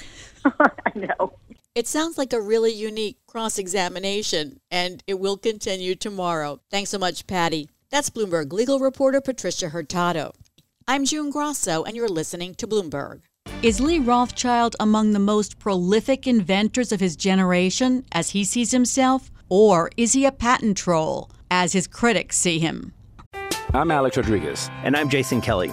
I 0.45 0.93
know. 0.95 1.33
It 1.75 1.87
sounds 1.87 2.19
like 2.19 2.33
a 2.33 2.41
really 2.41 2.73
unique 2.73 3.19
cross 3.27 3.59
examination, 3.59 4.61
and 4.71 5.03
it 5.07 5.21
will 5.21 5.37
continue 5.37 5.95
tomorrow. 5.95 6.61
Thanks 6.71 6.91
so 6.91 6.99
much, 6.99 7.27
Patty. 7.27 7.69
That's 7.91 8.11
Bloomberg 8.11 8.53
legal 8.53 8.79
reporter 8.79 9.21
Patricia 9.21 9.69
Hurtado. 9.69 10.33
I'm 10.89 11.05
June 11.05 11.31
Grasso, 11.31 11.85
and 11.85 11.97
you're 11.97 12.09
listening 12.09 12.55
to 12.57 12.67
Bloomberg. 12.67 13.21
Is 13.63 13.81
Leigh 13.81 14.01
Rothschild 14.01 14.75
among 14.81 15.13
the 15.13 15.19
most 15.19 15.59
prolific 15.59 16.27
inventors 16.27 16.93
of 16.93 17.01
his 17.01 17.15
generation, 17.15 18.05
as 18.13 18.31
he 18.31 18.45
sees 18.45 18.73
himself? 18.73 19.31
Or 19.49 19.91
is 19.97 20.13
he 20.13 20.25
a 20.25 20.33
patent 20.33 20.77
troll, 20.77 21.31
as 21.51 21.73
his 21.73 21.87
critics 21.87 22.37
see 22.39 22.59
him? 22.59 22.93
I'm 23.73 23.91
Alex 23.91 24.17
Rodriguez. 24.17 24.69
And 24.83 24.97
I'm 24.97 25.09
Jason 25.09 25.41
Kelly. 25.41 25.73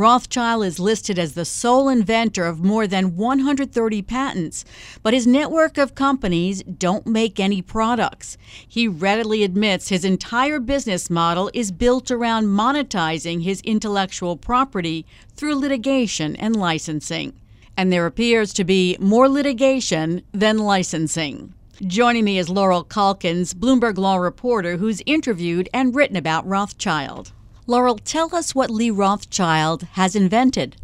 Rothschild 0.00 0.64
is 0.64 0.80
listed 0.80 1.18
as 1.18 1.34
the 1.34 1.44
sole 1.44 1.90
inventor 1.90 2.46
of 2.46 2.64
more 2.64 2.86
than 2.86 3.16
130 3.16 4.00
patents, 4.00 4.64
but 5.02 5.12
his 5.12 5.26
network 5.26 5.76
of 5.76 5.94
companies 5.94 6.62
don't 6.62 7.06
make 7.06 7.38
any 7.38 7.60
products. 7.60 8.38
He 8.66 8.88
readily 8.88 9.44
admits 9.44 9.90
his 9.90 10.06
entire 10.06 10.58
business 10.58 11.10
model 11.10 11.50
is 11.52 11.70
built 11.70 12.10
around 12.10 12.46
monetizing 12.46 13.42
his 13.42 13.60
intellectual 13.60 14.38
property 14.38 15.04
through 15.36 15.56
litigation 15.56 16.34
and 16.36 16.56
licensing. 16.56 17.38
And 17.76 17.92
there 17.92 18.06
appears 18.06 18.54
to 18.54 18.64
be 18.64 18.96
more 19.00 19.28
litigation 19.28 20.22
than 20.32 20.56
licensing. 20.56 21.52
Joining 21.82 22.24
me 22.24 22.38
is 22.38 22.48
Laurel 22.48 22.84
Calkins, 22.84 23.52
Bloomberg 23.52 23.98
Law 23.98 24.16
reporter 24.16 24.78
who's 24.78 25.02
interviewed 25.04 25.68
and 25.74 25.94
written 25.94 26.16
about 26.16 26.48
Rothschild. 26.48 27.32
Laurel, 27.70 28.02
tell 28.02 28.34
us 28.34 28.52
what 28.52 28.68
Leigh 28.68 28.90
Rothschild 28.90 29.86
has 29.94 30.16
invented. 30.16 30.74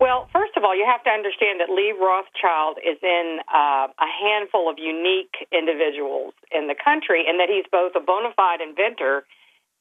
Well, 0.00 0.26
first 0.32 0.56
of 0.56 0.64
all, 0.64 0.74
you 0.74 0.82
have 0.82 1.04
to 1.04 1.10
understand 1.10 1.62
that 1.62 1.70
Leigh 1.70 1.94
Rothschild 1.94 2.82
is 2.82 2.98
in 2.98 3.38
uh, 3.46 3.86
a 3.86 4.10
handful 4.10 4.68
of 4.68 4.74
unique 4.74 5.46
individuals 5.54 6.34
in 6.50 6.66
the 6.66 6.74
country, 6.74 7.30
and 7.30 7.38
that 7.38 7.46
he's 7.46 7.62
both 7.70 7.94
a 7.94 8.02
bona 8.02 8.34
fide 8.34 8.58
inventor 8.60 9.22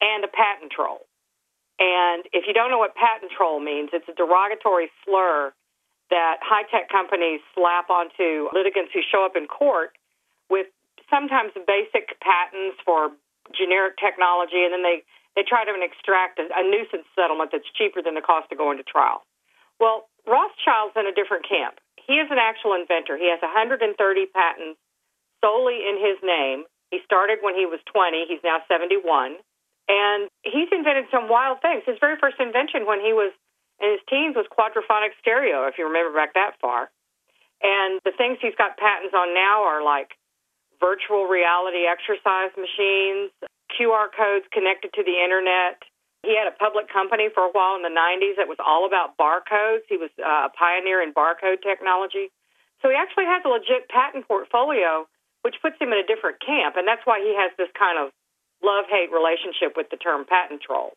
and 0.05 0.23
a 0.23 0.29
patent 0.29 0.69
troll. 0.69 1.01
And 1.81 2.29
if 2.29 2.45
you 2.45 2.53
don't 2.53 2.69
know 2.69 2.77
what 2.77 2.93
patent 2.93 3.33
troll 3.35 3.59
means, 3.59 3.89
it's 3.91 4.05
a 4.05 4.13
derogatory 4.13 4.93
slur 5.01 5.53
that 6.13 6.37
high 6.45 6.69
tech 6.69 6.93
companies 6.93 7.41
slap 7.57 7.89
onto 7.89 8.53
litigants 8.53 8.93
who 8.93 9.01
show 9.01 9.25
up 9.25 9.33
in 9.33 9.49
court 9.49 9.97
with 10.47 10.67
sometimes 11.09 11.57
basic 11.65 12.21
patents 12.21 12.77
for 12.85 13.09
generic 13.49 13.97
technology, 13.97 14.61
and 14.61 14.77
then 14.77 14.85
they 14.85 15.01
they 15.35 15.43
try 15.43 15.63
to 15.63 15.73
extract 15.79 16.39
a, 16.39 16.47
a 16.51 16.63
nuisance 16.63 17.07
settlement 17.15 17.51
that's 17.51 17.67
cheaper 17.75 18.01
than 18.01 18.15
the 18.15 18.25
cost 18.25 18.51
of 18.51 18.57
going 18.57 18.77
to 18.77 18.83
trial. 18.83 19.23
Well, 19.79 20.09
Rothschild's 20.27 20.93
in 20.95 21.07
a 21.07 21.15
different 21.15 21.47
camp. 21.47 21.81
He 21.97 22.21
is 22.21 22.29
an 22.29 22.37
actual 22.37 22.77
inventor. 22.77 23.17
He 23.17 23.29
has 23.31 23.41
130 23.41 23.89
patents 24.29 24.77
solely 25.41 25.81
in 25.87 25.97
his 25.97 26.21
name. 26.21 26.69
He 26.91 26.99
started 27.05 27.39
when 27.41 27.55
he 27.55 27.65
was 27.65 27.79
20. 27.89 28.25
He's 28.27 28.43
now 28.43 28.61
71. 28.67 29.39
And 29.89 30.29
he's 30.43 30.69
invented 30.71 31.09
some 31.09 31.27
wild 31.27 31.61
things. 31.61 31.83
His 31.87 31.97
very 31.99 32.15
first 32.21 32.37
invention 32.37 32.85
when 32.85 33.01
he 33.01 33.13
was 33.13 33.33
in 33.81 33.97
his 33.97 34.03
teens 34.05 34.37
was 34.37 34.45
quadraphonic 34.45 35.17
stereo, 35.19 35.65
if 35.65 35.75
you 35.81 35.89
remember 35.89 36.13
back 36.13 36.37
that 36.37 36.53
far. 36.61 36.93
And 37.61 37.99
the 38.05 38.13
things 38.13 38.37
he's 38.41 38.55
got 38.55 38.77
patents 38.77 39.13
on 39.17 39.33
now 39.33 39.65
are 39.65 39.81
like 39.81 40.13
virtual 40.79 41.25
reality 41.25 41.89
exercise 41.89 42.53
machines, 42.57 43.33
QR 43.73 44.11
codes 44.11 44.45
connected 44.51 44.93
to 44.93 45.03
the 45.03 45.17
internet. 45.23 45.81
He 46.23 46.37
had 46.37 46.45
a 46.45 46.55
public 46.55 46.91
company 46.91 47.29
for 47.33 47.49
a 47.49 47.51
while 47.51 47.75
in 47.75 47.81
the 47.81 47.93
90s 47.93 48.37
that 48.37 48.45
was 48.45 48.61
all 48.61 48.85
about 48.85 49.17
barcodes. 49.17 49.87
He 49.89 49.97
was 49.97 50.13
uh, 50.21 50.47
a 50.47 50.51
pioneer 50.53 51.01
in 51.01 51.13
barcode 51.13 51.65
technology. 51.65 52.29
So 52.81 52.89
he 52.89 52.95
actually 52.95 53.25
has 53.25 53.41
a 53.45 53.49
legit 53.49 53.89
patent 53.89 54.27
portfolio, 54.27 55.07
which 55.41 55.55
puts 55.61 55.81
him 55.81 55.89
in 55.93 55.97
a 55.97 56.05
different 56.05 56.37
camp. 56.41 56.77
And 56.77 56.87
that's 56.87 57.01
why 57.05 57.21
he 57.21 57.33
has 57.33 57.49
this 57.57 57.69
kind 57.77 57.97
of 57.97 58.13
love 58.61 58.85
hate 58.89 59.09
relationship 59.09 59.73
with 59.75 59.89
the 59.89 59.97
term 59.97 60.25
patent 60.25 60.61
troll. 60.61 60.93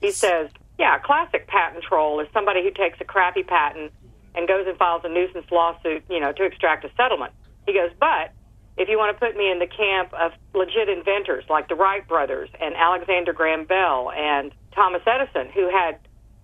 He 0.00 0.10
says, 0.10 0.50
yeah, 0.78 0.96
a 0.96 1.00
classic 1.00 1.46
patent 1.46 1.84
troll 1.84 2.20
is 2.20 2.28
somebody 2.34 2.62
who 2.62 2.70
takes 2.70 2.98
a 3.00 3.04
crappy 3.04 3.42
patent 3.42 3.92
and 4.34 4.46
goes 4.46 4.66
and 4.66 4.76
files 4.76 5.02
a 5.04 5.08
nuisance 5.08 5.46
lawsuit, 5.50 6.02
you 6.10 6.20
know, 6.20 6.32
to 6.32 6.44
extract 6.44 6.84
a 6.84 6.90
settlement. 6.96 7.32
He 7.66 7.72
goes, 7.72 7.90
but 7.98 8.34
if 8.76 8.88
you 8.88 8.98
want 8.98 9.16
to 9.16 9.18
put 9.18 9.36
me 9.36 9.50
in 9.50 9.58
the 9.58 9.66
camp 9.66 10.12
of 10.12 10.32
legit 10.54 10.88
inventors 10.88 11.44
like 11.48 11.68
the 11.68 11.74
Wright 11.74 12.06
brothers 12.06 12.50
and 12.60 12.74
Alexander 12.74 13.32
Graham 13.32 13.64
Bell 13.64 14.10
and 14.14 14.52
Thomas 14.74 15.02
Edison, 15.06 15.50
who 15.52 15.70
had 15.70 15.98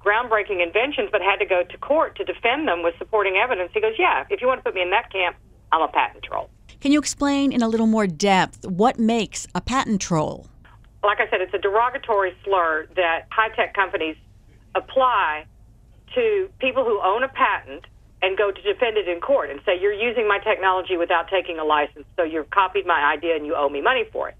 groundbreaking 0.04 0.62
inventions 0.62 1.10
but 1.12 1.20
had 1.20 1.36
to 1.36 1.46
go 1.46 1.62
to 1.62 1.78
court 1.78 2.16
to 2.16 2.24
defend 2.24 2.66
them 2.66 2.82
with 2.82 2.94
supporting 2.98 3.36
evidence, 3.36 3.70
he 3.74 3.80
goes, 3.80 3.94
yeah, 3.98 4.24
if 4.30 4.40
you 4.40 4.46
want 4.46 4.58
to 4.58 4.64
put 4.64 4.74
me 4.74 4.82
in 4.82 4.90
that 4.90 5.12
camp, 5.12 5.36
I'm 5.70 5.82
a 5.82 5.88
patent 5.88 6.24
troll. 6.24 6.50
Can 6.80 6.90
you 6.90 6.98
explain 6.98 7.52
in 7.52 7.62
a 7.62 7.68
little 7.68 7.86
more 7.86 8.06
depth 8.06 8.66
what 8.66 8.98
makes 8.98 9.46
a 9.54 9.60
patent 9.60 10.00
troll? 10.00 10.48
Like 11.04 11.18
I 11.20 11.28
said, 11.30 11.40
it's 11.40 11.54
a 11.54 11.58
derogatory 11.58 12.32
slur 12.44 12.86
that 12.96 13.26
high 13.30 13.48
tech 13.50 13.74
companies 13.74 14.16
apply 14.74 15.46
to 16.14 16.48
people 16.58 16.84
who 16.84 17.00
own 17.02 17.22
a 17.22 17.28
patent 17.28 17.84
and 18.22 18.38
go 18.38 18.50
to 18.52 18.62
defend 18.62 18.96
it 18.96 19.08
in 19.08 19.20
court 19.20 19.50
and 19.50 19.60
say, 19.66 19.78
You're 19.78 19.92
using 19.92 20.28
my 20.28 20.38
technology 20.38 20.96
without 20.96 21.28
taking 21.28 21.58
a 21.58 21.64
license, 21.64 22.06
so 22.16 22.22
you've 22.22 22.50
copied 22.50 22.86
my 22.86 23.12
idea 23.12 23.36
and 23.36 23.44
you 23.44 23.54
owe 23.54 23.68
me 23.68 23.82
money 23.82 24.04
for 24.12 24.28
it. 24.28 24.36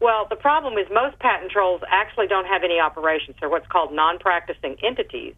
Well, 0.00 0.26
the 0.30 0.36
problem 0.36 0.78
is 0.78 0.86
most 0.92 1.18
patent 1.18 1.52
trolls 1.52 1.82
actually 1.88 2.28
don't 2.28 2.46
have 2.46 2.62
any 2.64 2.80
operations. 2.80 3.36
They're 3.38 3.48
what's 3.48 3.66
called 3.66 3.92
non 3.92 4.18
practicing 4.18 4.76
entities. 4.82 5.34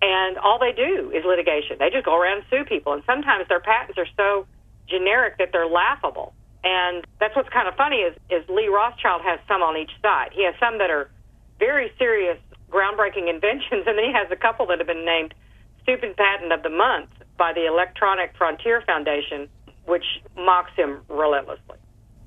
And 0.00 0.38
all 0.38 0.58
they 0.58 0.72
do 0.72 1.10
is 1.14 1.24
litigation. 1.24 1.76
They 1.78 1.90
just 1.90 2.04
go 2.04 2.18
around 2.18 2.38
and 2.38 2.46
sue 2.50 2.64
people. 2.64 2.92
And 2.92 3.02
sometimes 3.06 3.48
their 3.48 3.60
patents 3.60 3.98
are 3.98 4.08
so 4.16 4.46
generic 4.88 5.38
that 5.38 5.50
they're 5.52 5.68
laughable. 5.68 6.34
And 6.62 7.04
that's 7.20 7.34
what's 7.36 7.48
kind 7.48 7.68
of 7.68 7.74
funny 7.74 7.96
is, 7.96 8.16
is 8.30 8.48
Leigh 8.48 8.68
Rothschild 8.68 9.22
has 9.22 9.38
some 9.48 9.62
on 9.62 9.76
each 9.76 9.92
side. 10.00 10.30
He 10.32 10.44
has 10.44 10.54
some 10.60 10.78
that 10.78 10.90
are 10.90 11.10
very 11.58 11.92
serious, 11.98 12.38
groundbreaking 12.70 13.28
inventions, 13.34 13.84
and 13.86 13.98
then 13.98 14.04
he 14.04 14.12
has 14.12 14.30
a 14.30 14.36
couple 14.36 14.66
that 14.66 14.78
have 14.78 14.86
been 14.86 15.04
named 15.04 15.34
Stupid 15.82 16.16
Patent 16.16 16.52
of 16.52 16.62
the 16.62 16.70
Month 16.70 17.10
by 17.36 17.52
the 17.52 17.66
Electronic 17.66 18.32
Frontier 18.36 18.82
Foundation, 18.86 19.48
which 19.86 20.04
mocks 20.36 20.72
him 20.76 21.00
relentlessly. 21.08 21.76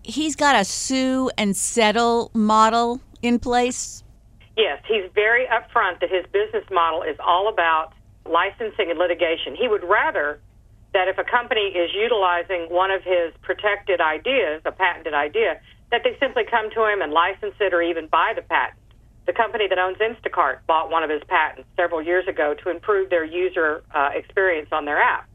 He's 0.04 0.36
got 0.36 0.56
a 0.56 0.64
sue 0.64 1.30
and 1.38 1.56
settle 1.56 2.32
model 2.34 3.02
in 3.22 3.40
place. 3.40 4.04
Yes, 4.56 4.82
he's 4.88 5.04
very 5.14 5.46
upfront 5.48 6.00
that 6.00 6.10
his 6.10 6.26
business 6.32 6.64
model 6.72 7.04
is 7.04 7.16
all 7.20 7.48
about 7.48 7.94
licensing 8.26 8.90
and 8.90 8.98
litigation. 8.98 9.56
He 9.56 9.68
would 9.68 9.84
rather 9.84 10.40
that 10.94 11.08
if 11.08 11.18
a 11.18 11.24
company 11.24 11.68
is 11.76 11.92
utilizing 11.94 12.68
one 12.70 12.92
of 12.92 13.04
his 13.04 13.34
protected 13.42 14.02
ideas, 14.02 14.62
a 14.66 14.72
patented 14.72 15.14
idea, 15.14 15.60
that 15.92 16.02
they 16.04 16.18
simply 16.20 16.44
come 16.50 16.70
to 16.72 16.86
him 16.86 17.02
and 17.02 17.12
license 17.12 17.54
it 17.60 17.74
or 17.74 17.82
even 17.82 18.08
buy 18.08 18.34
the 18.36 18.42
patent. 18.42 18.80
The 19.27 19.34
company 19.34 19.67
that 19.67 19.77
owns 19.77 19.98
Instacart 19.98 20.60
bought 20.67 20.89
one 20.89 21.03
of 21.03 21.10
his 21.10 21.22
patents 21.27 21.67
several 21.75 22.01
years 22.01 22.27
ago 22.27 22.55
to 22.63 22.69
improve 22.69 23.10
their 23.10 23.25
user 23.25 23.84
uh, 23.93 24.10
experience 24.15 24.69
on 24.72 24.86
their 24.86 25.01
app. 25.01 25.29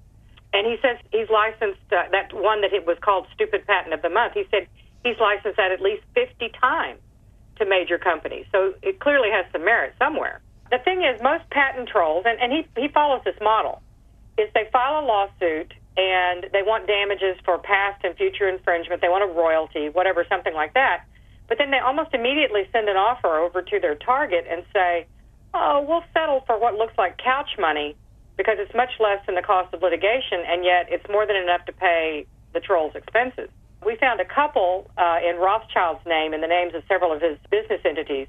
And 0.53 0.67
he 0.67 0.77
says 0.83 0.97
he's 1.13 1.29
licensed 1.29 1.81
uh, 1.93 2.09
that 2.11 2.33
one 2.33 2.63
that 2.63 2.73
it 2.73 2.87
was 2.87 2.97
called 3.01 3.27
Stupid 3.35 3.67
Patent 3.67 3.93
of 3.93 4.03
the 4.03 4.09
Month. 4.09 4.33
He 4.35 4.45
said 4.51 4.67
he's 5.05 5.19
licensed 5.21 5.57
that 5.57 5.73
at 5.73 5.81
least 5.81 6.03
50 6.15 6.51
times 6.59 7.01
to 7.57 7.67
major 7.67 7.99
companies. 7.99 8.47
So 8.51 8.75
it 8.83 8.99
clearly 8.99 9.29
has 9.31 9.45
some 9.53 9.65
merit 9.65 9.95
somewhere. 9.99 10.41
The 10.71 10.79
thing 10.79 11.05
is, 11.05 11.21
most 11.23 11.49
patent 11.51 11.89
trolls, 11.89 12.25
and, 12.27 12.41
and 12.41 12.51
he, 12.51 12.67
he 12.81 12.89
follows 12.89 13.21
this 13.25 13.37
model, 13.43 13.83
is 14.39 14.49
they 14.55 14.69
file 14.73 15.05
a 15.05 15.07
lawsuit 15.07 15.75
and 15.97 16.47
they 16.53 16.63
want 16.63 16.87
damages 16.87 17.37
for 17.45 17.59
past 17.59 18.03
and 18.05 18.17
future 18.17 18.49
infringement. 18.49 19.03
They 19.03 19.11
want 19.11 19.29
a 19.29 19.33
royalty, 19.33 19.91
whatever, 19.91 20.25
something 20.29 20.55
like 20.55 20.73
that. 20.73 21.05
But 21.53 21.59
then 21.59 21.71
they 21.71 21.81
almost 21.85 22.15
immediately 22.15 22.63
send 22.73 22.89
an 22.89 22.97
offer 22.97 23.29
over 23.37 23.61
to 23.61 23.79
their 23.79 23.95
target 23.95 24.47
and 24.51 24.65
say, 24.73 25.05
oh, 25.53 25.85
we'll 25.87 26.03
settle 26.15 26.41
for 26.47 26.59
what 26.59 26.77
looks 26.77 26.95
like 26.97 27.19
couch 27.19 27.59
money 27.59 27.95
because 28.39 28.57
it's 28.59 28.75
much 28.75 28.89
less 28.99 29.21
than 29.27 29.35
the 29.35 29.43
cost 29.43 29.75
of 29.75 29.83
litigation, 29.83 30.41
and 30.49 30.65
yet 30.65 30.87
it's 30.89 31.05
more 31.11 31.27
than 31.27 31.37
enough 31.37 31.63
to 31.67 31.73
pay 31.75 32.25
the 32.55 32.61
troll's 32.61 32.95
expenses. 32.95 33.51
We 33.85 33.97
found 33.97 34.19
a 34.19 34.25
couple 34.25 34.91
uh, 34.97 35.19
in 35.23 35.37
Rothschild's 35.37 36.01
name 36.07 36.33
and 36.33 36.43
the 36.43 36.49
names 36.49 36.73
of 36.75 36.85
several 36.89 37.13
of 37.13 37.21
his 37.21 37.37
business 37.51 37.83
entities, 37.85 38.29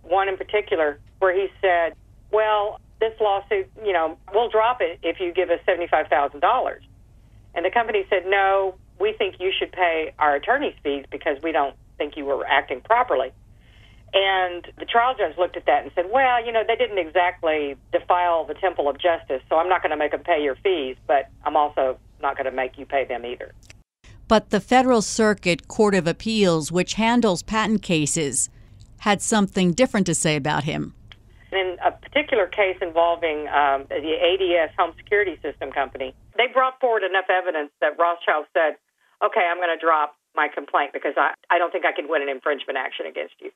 one 0.00 0.30
in 0.30 0.38
particular, 0.38 0.98
where 1.18 1.36
he 1.36 1.48
said, 1.60 1.92
well, 2.32 2.80
this 2.98 3.12
lawsuit, 3.20 3.68
you 3.84 3.92
know, 3.92 4.16
we'll 4.32 4.48
drop 4.48 4.80
it 4.80 5.00
if 5.02 5.20
you 5.20 5.34
give 5.34 5.50
us 5.50 5.60
$75,000. 5.68 6.40
And 7.54 7.62
the 7.62 7.70
company 7.70 8.06
said, 8.08 8.22
no, 8.24 8.76
we 8.98 9.12
think 9.12 9.34
you 9.38 9.52
should 9.52 9.70
pay 9.70 10.14
our 10.18 10.34
attorney's 10.34 10.76
fees 10.82 11.04
because 11.10 11.36
we 11.42 11.52
don't 11.52 11.76
think 11.98 12.16
you 12.16 12.24
were 12.24 12.46
acting 12.46 12.80
properly. 12.80 13.32
And 14.14 14.64
the 14.78 14.84
trial 14.84 15.14
judge 15.18 15.36
looked 15.36 15.56
at 15.56 15.66
that 15.66 15.82
and 15.82 15.90
said, 15.94 16.06
well, 16.12 16.44
you 16.44 16.52
know, 16.52 16.62
they 16.66 16.76
didn't 16.76 16.98
exactly 16.98 17.74
defile 17.90 18.44
the 18.44 18.54
temple 18.54 18.88
of 18.88 18.96
justice, 18.96 19.42
so 19.48 19.56
I'm 19.56 19.68
not 19.68 19.82
going 19.82 19.90
to 19.90 19.96
make 19.96 20.12
them 20.12 20.22
pay 20.22 20.40
your 20.42 20.54
fees, 20.56 20.96
but 21.08 21.30
I'm 21.44 21.56
also 21.56 21.98
not 22.22 22.36
going 22.36 22.44
to 22.44 22.52
make 22.52 22.78
you 22.78 22.86
pay 22.86 23.04
them 23.04 23.26
either. 23.26 23.52
But 24.28 24.50
the 24.50 24.60
Federal 24.60 25.02
Circuit 25.02 25.66
Court 25.66 25.96
of 25.96 26.06
Appeals, 26.06 26.70
which 26.70 26.94
handles 26.94 27.42
patent 27.42 27.82
cases, 27.82 28.48
had 28.98 29.20
something 29.20 29.72
different 29.72 30.06
to 30.06 30.14
say 30.14 30.36
about 30.36 30.64
him. 30.64 30.94
In 31.50 31.76
a 31.84 31.90
particular 31.90 32.46
case 32.46 32.76
involving 32.80 33.48
um, 33.48 33.84
the 33.88 34.14
ADS 34.16 34.72
Home 34.78 34.92
Security 34.96 35.38
System 35.42 35.72
Company, 35.72 36.14
they 36.36 36.46
brought 36.52 36.80
forward 36.80 37.02
enough 37.02 37.26
evidence 37.28 37.70
that 37.80 37.98
Rothschild 37.98 38.46
said, 38.54 38.76
okay, 39.24 39.42
I'm 39.50 39.58
going 39.58 39.76
to 39.76 39.80
drop 39.80 40.16
my 40.34 40.48
complaint 40.48 40.92
because 40.92 41.14
I, 41.16 41.34
I 41.50 41.58
don't 41.58 41.70
think 41.70 41.84
I 41.84 41.92
can 41.92 42.08
win 42.08 42.22
an 42.22 42.28
infringement 42.28 42.78
action 42.78 43.06
against 43.06 43.34
you. 43.40 43.50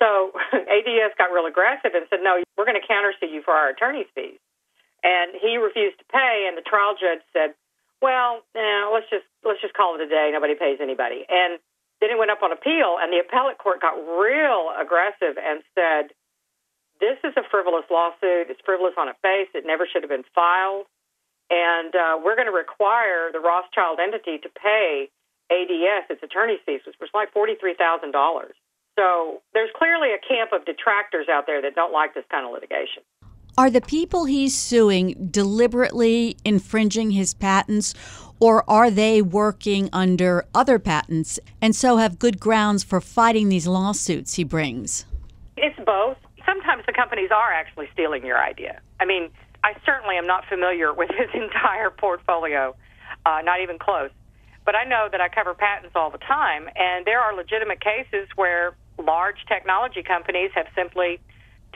So 0.00 0.32
ADS 0.52 1.16
got 1.18 1.32
real 1.32 1.46
aggressive 1.46 1.92
and 1.94 2.06
said, 2.08 2.20
no, 2.22 2.42
we're 2.56 2.68
going 2.68 2.80
to 2.80 2.86
countersue 2.86 3.28
you 3.30 3.42
for 3.42 3.52
our 3.52 3.68
attorney's 3.68 4.08
fees. 4.14 4.40
And 5.04 5.32
he 5.40 5.56
refused 5.56 5.96
to 5.98 6.06
pay, 6.12 6.44
and 6.44 6.56
the 6.56 6.64
trial 6.64 6.92
judge 6.92 7.24
said, 7.32 7.56
well, 8.02 8.44
eh, 8.52 8.84
let's 8.92 9.08
just 9.08 9.24
let's 9.44 9.60
just 9.60 9.72
call 9.72 9.96
it 9.96 10.04
a 10.04 10.08
day. 10.08 10.28
Nobody 10.32 10.54
pays 10.56 10.76
anybody. 10.80 11.24
And 11.28 11.56
then 12.00 12.12
it 12.12 12.18
went 12.18 12.30
up 12.30 12.42
on 12.42 12.52
appeal, 12.52 12.96
and 13.00 13.12
the 13.12 13.20
appellate 13.20 13.56
court 13.56 13.80
got 13.80 13.96
real 13.96 14.72
aggressive 14.76 15.40
and 15.40 15.64
said, 15.72 16.12
this 17.00 17.16
is 17.24 17.32
a 17.36 17.44
frivolous 17.48 17.84
lawsuit. 17.90 18.52
It's 18.52 18.60
frivolous 18.64 18.92
on 19.00 19.08
its 19.08 19.18
face. 19.24 19.48
It 19.56 19.64
never 19.64 19.88
should 19.88 20.04
have 20.04 20.12
been 20.12 20.28
filed. 20.34 20.84
And 21.48 21.96
uh, 21.96 22.20
we're 22.22 22.36
going 22.36 22.48
to 22.48 22.54
require 22.54 23.32
the 23.32 23.40
Rothschild 23.40 23.98
entity 23.98 24.38
to 24.38 24.48
pay 24.52 25.08
ADS 25.50 26.06
its 26.10 26.22
attorney's 26.22 26.60
fees, 26.64 26.80
which 26.86 26.96
was 27.00 27.10
like 27.12 27.32
$43,000. 27.34 28.12
So 28.98 29.42
there's 29.54 29.70
clearly 29.76 30.08
a 30.12 30.18
camp 30.18 30.52
of 30.52 30.64
detractors 30.64 31.26
out 31.28 31.46
there 31.46 31.62
that 31.62 31.74
don't 31.74 31.92
like 31.92 32.14
this 32.14 32.24
kind 32.30 32.46
of 32.46 32.52
litigation. 32.52 33.02
Are 33.58 33.70
the 33.70 33.80
people 33.80 34.24
he's 34.24 34.56
suing 34.56 35.28
deliberately 35.30 36.36
infringing 36.44 37.10
his 37.10 37.34
patents, 37.34 37.94
or 38.38 38.68
are 38.70 38.90
they 38.90 39.20
working 39.20 39.90
under 39.92 40.46
other 40.54 40.78
patents 40.78 41.38
and 41.60 41.74
so 41.74 41.96
have 41.96 42.18
good 42.18 42.40
grounds 42.40 42.84
for 42.84 43.00
fighting 43.00 43.48
these 43.48 43.66
lawsuits 43.66 44.34
he 44.34 44.44
brings? 44.44 45.04
It's 45.56 45.78
both. 45.84 46.16
Sometimes 46.46 46.84
the 46.86 46.92
companies 46.92 47.30
are 47.30 47.52
actually 47.52 47.88
stealing 47.92 48.24
your 48.24 48.38
idea. 48.38 48.80
I 48.98 49.04
mean, 49.04 49.30
I 49.62 49.74
certainly 49.84 50.16
am 50.16 50.26
not 50.26 50.44
familiar 50.48 50.92
with 50.94 51.10
his 51.10 51.28
entire 51.34 51.90
portfolio, 51.90 52.74
uh, 53.26 53.40
not 53.44 53.60
even 53.60 53.78
close. 53.78 54.10
But 54.70 54.76
I 54.78 54.84
know 54.84 55.08
that 55.10 55.20
I 55.20 55.28
cover 55.28 55.52
patents 55.52 55.96
all 55.96 56.10
the 56.10 56.22
time, 56.22 56.70
and 56.76 57.04
there 57.04 57.18
are 57.18 57.34
legitimate 57.34 57.80
cases 57.80 58.28
where 58.36 58.72
large 59.02 59.44
technology 59.48 60.04
companies 60.04 60.52
have 60.54 60.68
simply 60.76 61.18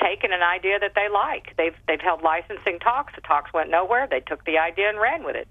taken 0.00 0.32
an 0.32 0.44
idea 0.44 0.78
that 0.78 0.92
they 0.94 1.08
like. 1.12 1.56
They've 1.56 1.74
they've 1.88 2.00
held 2.00 2.22
licensing 2.22 2.78
talks. 2.78 3.12
The 3.16 3.20
talks 3.22 3.52
went 3.52 3.68
nowhere. 3.68 4.06
They 4.08 4.20
took 4.20 4.44
the 4.44 4.58
idea 4.58 4.90
and 4.90 5.00
ran 5.00 5.24
with 5.24 5.34
it. 5.34 5.48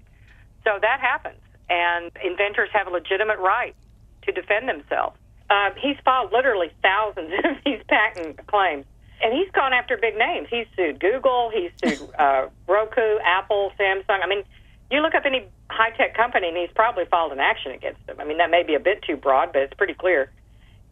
So 0.64 0.78
that 0.80 1.00
happens, 1.00 1.42
and 1.68 2.10
inventors 2.24 2.70
have 2.72 2.86
a 2.86 2.90
legitimate 2.90 3.38
right 3.40 3.76
to 4.22 4.32
defend 4.32 4.66
themselves. 4.66 5.18
Uh, 5.50 5.68
he's 5.76 5.98
filed 6.02 6.32
literally 6.32 6.70
thousands 6.80 7.30
of 7.44 7.62
these 7.62 7.82
patent 7.90 8.46
claims, 8.46 8.86
and 9.22 9.34
he's 9.34 9.50
gone 9.50 9.74
after 9.74 9.98
big 9.98 10.16
names. 10.16 10.48
He's 10.48 10.66
sued 10.76 10.98
Google. 10.98 11.52
He's 11.52 11.72
sued 11.76 12.08
uh, 12.18 12.46
Roku, 12.66 13.18
Apple, 13.22 13.70
Samsung. 13.78 14.24
I 14.24 14.28
mean, 14.28 14.44
you 14.90 15.00
look 15.00 15.14
up 15.14 15.24
any 15.26 15.48
high 15.70 15.90
tech 15.90 16.14
company, 16.14 16.48
and 16.48 16.56
he's 16.56 16.70
probably 16.74 17.04
filed 17.10 17.32
an 17.32 17.40
action 17.40 17.72
against 17.72 18.06
them. 18.06 18.16
I 18.20 18.24
mean, 18.24 18.38
that 18.38 18.50
may 18.50 18.62
be 18.62 18.74
a 18.74 18.80
bit 18.80 19.02
too 19.02 19.16
broad, 19.16 19.52
but 19.52 19.62
it's 19.62 19.74
pretty 19.74 19.94
clear. 19.94 20.30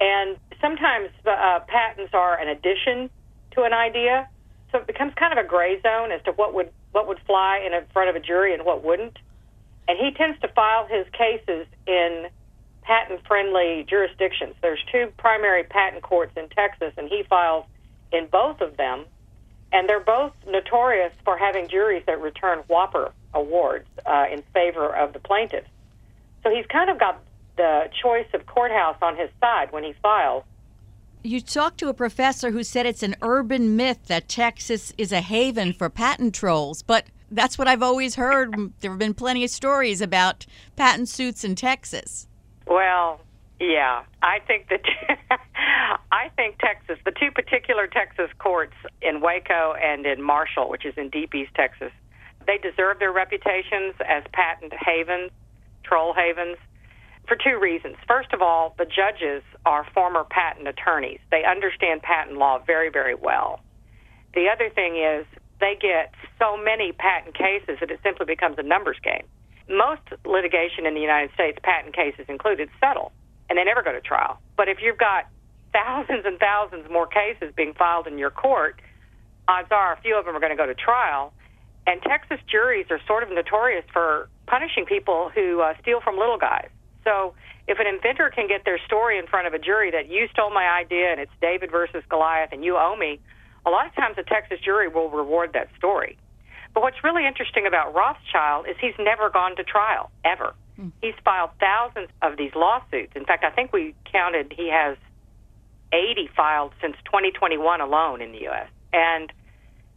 And 0.00 0.36
sometimes 0.60 1.10
uh, 1.26 1.60
patents 1.68 2.12
are 2.14 2.38
an 2.38 2.48
addition 2.48 3.10
to 3.52 3.62
an 3.62 3.72
idea, 3.72 4.28
so 4.70 4.78
it 4.78 4.86
becomes 4.86 5.12
kind 5.14 5.36
of 5.36 5.44
a 5.44 5.46
gray 5.46 5.80
zone 5.82 6.10
as 6.10 6.22
to 6.24 6.32
what 6.32 6.54
would 6.54 6.70
what 6.92 7.06
would 7.06 7.20
fly 7.26 7.62
in 7.64 7.72
front 7.92 8.10
of 8.10 8.16
a 8.16 8.20
jury 8.20 8.52
and 8.52 8.64
what 8.64 8.84
wouldn't. 8.84 9.18
And 9.88 9.98
he 9.98 10.10
tends 10.12 10.38
to 10.40 10.48
file 10.48 10.86
his 10.86 11.06
cases 11.12 11.66
in 11.86 12.28
patent 12.82 13.20
friendly 13.26 13.86
jurisdictions. 13.88 14.54
There's 14.60 14.82
two 14.90 15.12
primary 15.16 15.64
patent 15.64 16.02
courts 16.02 16.32
in 16.36 16.48
Texas, 16.48 16.92
and 16.96 17.08
he 17.08 17.22
files 17.28 17.64
in 18.12 18.26
both 18.30 18.60
of 18.60 18.76
them. 18.76 19.06
And 19.72 19.88
they're 19.88 20.00
both 20.00 20.32
notorious 20.46 21.12
for 21.24 21.38
having 21.38 21.68
juries 21.68 22.02
that 22.06 22.20
return 22.20 22.58
whopper 22.68 23.12
awards 23.34 23.88
uh, 24.04 24.26
in 24.30 24.42
favor 24.52 24.94
of 24.94 25.12
the 25.12 25.18
plaintiffs. 25.18 25.68
So 26.42 26.50
he's 26.50 26.66
kind 26.66 26.90
of 26.90 26.98
got 26.98 27.22
the 27.56 27.88
choice 28.02 28.26
of 28.34 28.46
courthouse 28.46 28.96
on 29.00 29.16
his 29.16 29.30
side 29.40 29.72
when 29.72 29.84
he 29.84 29.94
files. 30.02 30.44
You 31.22 31.40
talked 31.40 31.78
to 31.78 31.88
a 31.88 31.94
professor 31.94 32.50
who 32.50 32.64
said 32.64 32.84
it's 32.84 33.02
an 33.02 33.14
urban 33.22 33.76
myth 33.76 34.06
that 34.08 34.28
Texas 34.28 34.92
is 34.98 35.12
a 35.12 35.20
haven 35.20 35.72
for 35.72 35.88
patent 35.88 36.34
trolls, 36.34 36.82
but 36.82 37.06
that's 37.30 37.56
what 37.56 37.68
I've 37.68 37.82
always 37.82 38.16
heard. 38.16 38.72
There 38.80 38.90
have 38.90 38.98
been 38.98 39.14
plenty 39.14 39.44
of 39.44 39.50
stories 39.50 40.00
about 40.00 40.46
patent 40.74 41.08
suits 41.08 41.44
in 41.44 41.54
Texas. 41.54 42.26
Well, 42.66 43.20
yeah, 43.62 44.02
I 44.20 44.40
think 44.40 44.68
that 44.70 44.82
I 46.12 46.30
think 46.34 46.58
Texas, 46.58 46.98
the 47.04 47.12
two 47.12 47.30
particular 47.30 47.86
Texas 47.86 48.28
courts 48.38 48.74
in 49.00 49.20
Waco 49.20 49.74
and 49.74 50.04
in 50.04 50.20
Marshall, 50.20 50.68
which 50.68 50.84
is 50.84 50.94
in 50.96 51.10
Deep 51.10 51.32
East 51.32 51.52
Texas, 51.54 51.92
they 52.44 52.58
deserve 52.58 52.98
their 52.98 53.12
reputations 53.12 53.94
as 54.04 54.24
patent 54.32 54.72
havens, 54.74 55.30
troll 55.84 56.12
havens, 56.12 56.56
for 57.28 57.36
two 57.36 57.56
reasons. 57.60 57.94
First 58.08 58.32
of 58.32 58.42
all, 58.42 58.74
the 58.78 58.84
judges 58.84 59.44
are 59.64 59.86
former 59.94 60.24
patent 60.24 60.66
attorneys. 60.66 61.20
They 61.30 61.44
understand 61.44 62.02
patent 62.02 62.38
law 62.38 62.58
very, 62.66 62.90
very 62.90 63.14
well. 63.14 63.60
The 64.34 64.48
other 64.52 64.70
thing 64.70 64.96
is 64.96 65.24
they 65.60 65.78
get 65.80 66.12
so 66.36 66.56
many 66.56 66.90
patent 66.90 67.38
cases 67.38 67.78
that 67.78 67.92
it 67.92 68.00
simply 68.02 68.26
becomes 68.26 68.58
a 68.58 68.64
numbers 68.64 68.98
game. 69.04 69.22
Most 69.68 70.02
litigation 70.26 70.84
in 70.84 70.94
the 70.94 71.00
United 71.00 71.32
States, 71.34 71.58
patent 71.62 71.94
cases 71.94 72.26
included, 72.28 72.68
settle 72.80 73.12
and 73.52 73.58
they 73.58 73.64
never 73.64 73.82
go 73.82 73.92
to 73.92 74.00
trial. 74.00 74.40
But 74.56 74.70
if 74.70 74.78
you've 74.80 74.96
got 74.96 75.28
thousands 75.74 76.24
and 76.24 76.38
thousands 76.38 76.88
more 76.90 77.06
cases 77.06 77.52
being 77.54 77.74
filed 77.74 78.06
in 78.06 78.16
your 78.16 78.30
court, 78.30 78.80
odds 79.46 79.68
are 79.70 79.92
a 79.92 80.00
few 80.00 80.18
of 80.18 80.24
them 80.24 80.34
are 80.34 80.40
going 80.40 80.56
to 80.56 80.56
go 80.56 80.64
to 80.64 80.74
trial. 80.74 81.34
And 81.86 82.00
Texas 82.00 82.38
juries 82.50 82.86
are 82.88 82.98
sort 83.06 83.22
of 83.22 83.28
notorious 83.28 83.84
for 83.92 84.30
punishing 84.46 84.86
people 84.86 85.30
who 85.34 85.60
uh, 85.60 85.74
steal 85.82 86.00
from 86.00 86.16
little 86.16 86.38
guys. 86.38 86.70
So 87.04 87.34
if 87.68 87.78
an 87.78 87.86
inventor 87.86 88.30
can 88.34 88.48
get 88.48 88.64
their 88.64 88.78
story 88.86 89.18
in 89.18 89.26
front 89.26 89.46
of 89.46 89.52
a 89.52 89.58
jury 89.58 89.90
that 89.90 90.08
you 90.08 90.28
stole 90.32 90.48
my 90.48 90.64
idea 90.64 91.12
and 91.12 91.20
it's 91.20 91.32
David 91.42 91.70
versus 91.70 92.02
Goliath 92.08 92.52
and 92.52 92.64
you 92.64 92.78
owe 92.78 92.96
me, 92.96 93.20
a 93.66 93.70
lot 93.70 93.86
of 93.86 93.94
times 93.94 94.16
a 94.16 94.22
Texas 94.22 94.60
jury 94.64 94.88
will 94.88 95.10
reward 95.10 95.52
that 95.52 95.68
story. 95.76 96.16
But 96.72 96.82
what's 96.82 97.04
really 97.04 97.26
interesting 97.26 97.66
about 97.66 97.92
Rothschild 97.92 98.66
is 98.66 98.76
he's 98.80 98.96
never 98.98 99.28
gone 99.28 99.56
to 99.56 99.62
trial, 99.62 100.10
ever. 100.24 100.54
Hmm. 100.82 100.88
He's 101.00 101.14
filed 101.24 101.50
thousands 101.60 102.08
of 102.22 102.36
these 102.36 102.50
lawsuits. 102.56 103.12
In 103.14 103.24
fact, 103.24 103.44
I 103.44 103.50
think 103.50 103.72
we 103.72 103.94
counted 104.10 104.52
he 104.56 104.68
has 104.68 104.96
80 105.92 106.30
filed 106.36 106.72
since 106.80 106.96
2021 107.04 107.80
alone 107.80 108.20
in 108.20 108.32
the 108.32 108.38
U.S. 108.42 108.68
And 108.92 109.32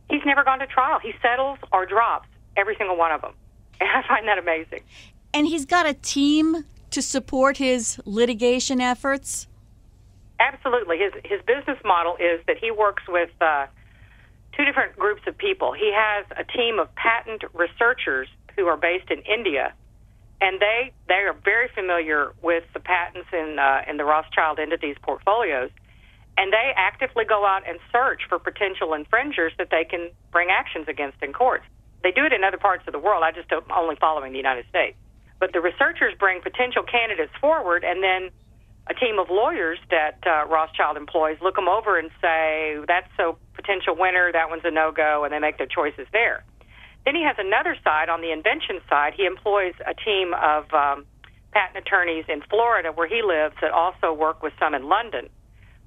he's 0.09 0.21
never 0.25 0.43
gone 0.43 0.59
to 0.59 0.67
trial. 0.67 0.99
He 0.99 1.13
settles 1.21 1.57
or 1.71 1.87
drops 1.87 2.27
every 2.55 2.75
single 2.77 2.97
one 2.97 3.11
of 3.11 3.21
them. 3.21 3.33
And 3.77 3.89
I 3.89 4.07
find 4.07 4.25
that 4.29 4.37
amazing. 4.37 4.83
And 5.33 5.47
he's 5.47 5.65
got 5.65 5.85
a 5.85 5.93
team 5.93 6.63
to 6.91 7.01
support 7.01 7.57
his 7.57 7.99
litigation 8.05 8.79
efforts? 8.79 9.47
Absolutely. 10.39 10.97
His 10.97 11.11
his 11.25 11.41
business 11.45 11.77
model 11.83 12.15
is 12.15 12.39
that 12.47 12.57
he 12.57 12.71
works 12.71 13.03
with 13.09 13.31
uh, 13.41 13.65
two 14.55 14.63
different 14.63 14.97
groups 14.97 15.23
of 15.27 15.37
people. 15.37 15.73
He 15.73 15.91
has 15.93 16.25
a 16.37 16.45
team 16.45 16.79
of 16.79 16.93
patent 16.95 17.43
researchers 17.53 18.29
who 18.55 18.67
are 18.67 18.77
based 18.77 19.11
in 19.11 19.19
India, 19.23 19.73
and 20.45 20.61
they 20.61 20.93
they 21.07 21.25
are 21.25 21.33
very 21.43 21.69
familiar 21.73 22.33
with 22.43 22.63
the 22.73 22.79
patents 22.79 23.27
in 23.33 23.57
uh, 23.57 23.81
in 23.89 23.97
the 23.97 24.05
Rothschild 24.05 24.59
entities 24.59 24.95
portfolios, 25.01 25.71
and 26.37 26.53
they 26.53 26.69
actively 26.77 27.25
go 27.25 27.45
out 27.45 27.63
and 27.67 27.79
search 27.91 28.21
for 28.29 28.37
potential 28.37 28.93
infringers 28.93 29.53
that 29.57 29.69
they 29.71 29.83
can 29.83 30.11
bring 30.31 30.49
actions 30.51 30.85
against 30.87 31.17
in 31.23 31.33
courts. 31.33 31.65
They 32.03 32.11
do 32.11 32.23
it 32.25 32.33
in 32.33 32.43
other 32.43 32.61
parts 32.61 32.83
of 32.85 32.93
the 32.93 32.99
world. 32.99 33.23
I 33.25 33.31
just 33.31 33.49
don't 33.49 33.65
only 33.71 33.95
following 33.99 34.31
the 34.33 34.37
United 34.37 34.65
States. 34.69 34.95
But 35.39 35.51
the 35.51 35.61
researchers 35.61 36.13
bring 36.19 36.41
potential 36.41 36.83
candidates 36.83 37.33
forward, 37.41 37.83
and 37.83 38.03
then 38.03 38.29
a 38.87 38.93
team 38.93 39.17
of 39.17 39.31
lawyers 39.31 39.79
that 39.89 40.21
uh, 40.27 40.45
Rothschild 40.45 40.95
employs 40.95 41.37
look 41.41 41.55
them 41.55 41.67
over 41.67 41.97
and 41.97 42.11
say, 42.21 42.77
that's 42.87 43.09
a 43.17 43.33
potential 43.55 43.95
winner, 43.97 44.31
that 44.31 44.47
one's 44.49 44.61
a 44.63 44.71
no 44.71 44.91
go, 44.91 45.23
and 45.23 45.33
they 45.33 45.39
make 45.39 45.57
their 45.57 45.67
choices 45.67 46.05
there. 46.13 46.45
Then 47.05 47.15
he 47.15 47.23
has 47.23 47.35
another 47.37 47.77
side 47.83 48.09
on 48.09 48.21
the 48.21 48.31
invention 48.31 48.81
side. 48.89 49.13
He 49.15 49.25
employs 49.25 49.73
a 49.85 49.93
team 49.93 50.33
of 50.33 50.65
um, 50.73 51.05
patent 51.51 51.85
attorneys 51.85 52.25
in 52.27 52.41
Florida 52.49 52.91
where 52.91 53.07
he 53.07 53.21
lives 53.21 53.55
that 53.61 53.71
also 53.71 54.11
work 54.11 54.41
with 54.41 54.53
some 54.59 54.73
in 54.73 54.89
London, 54.89 55.29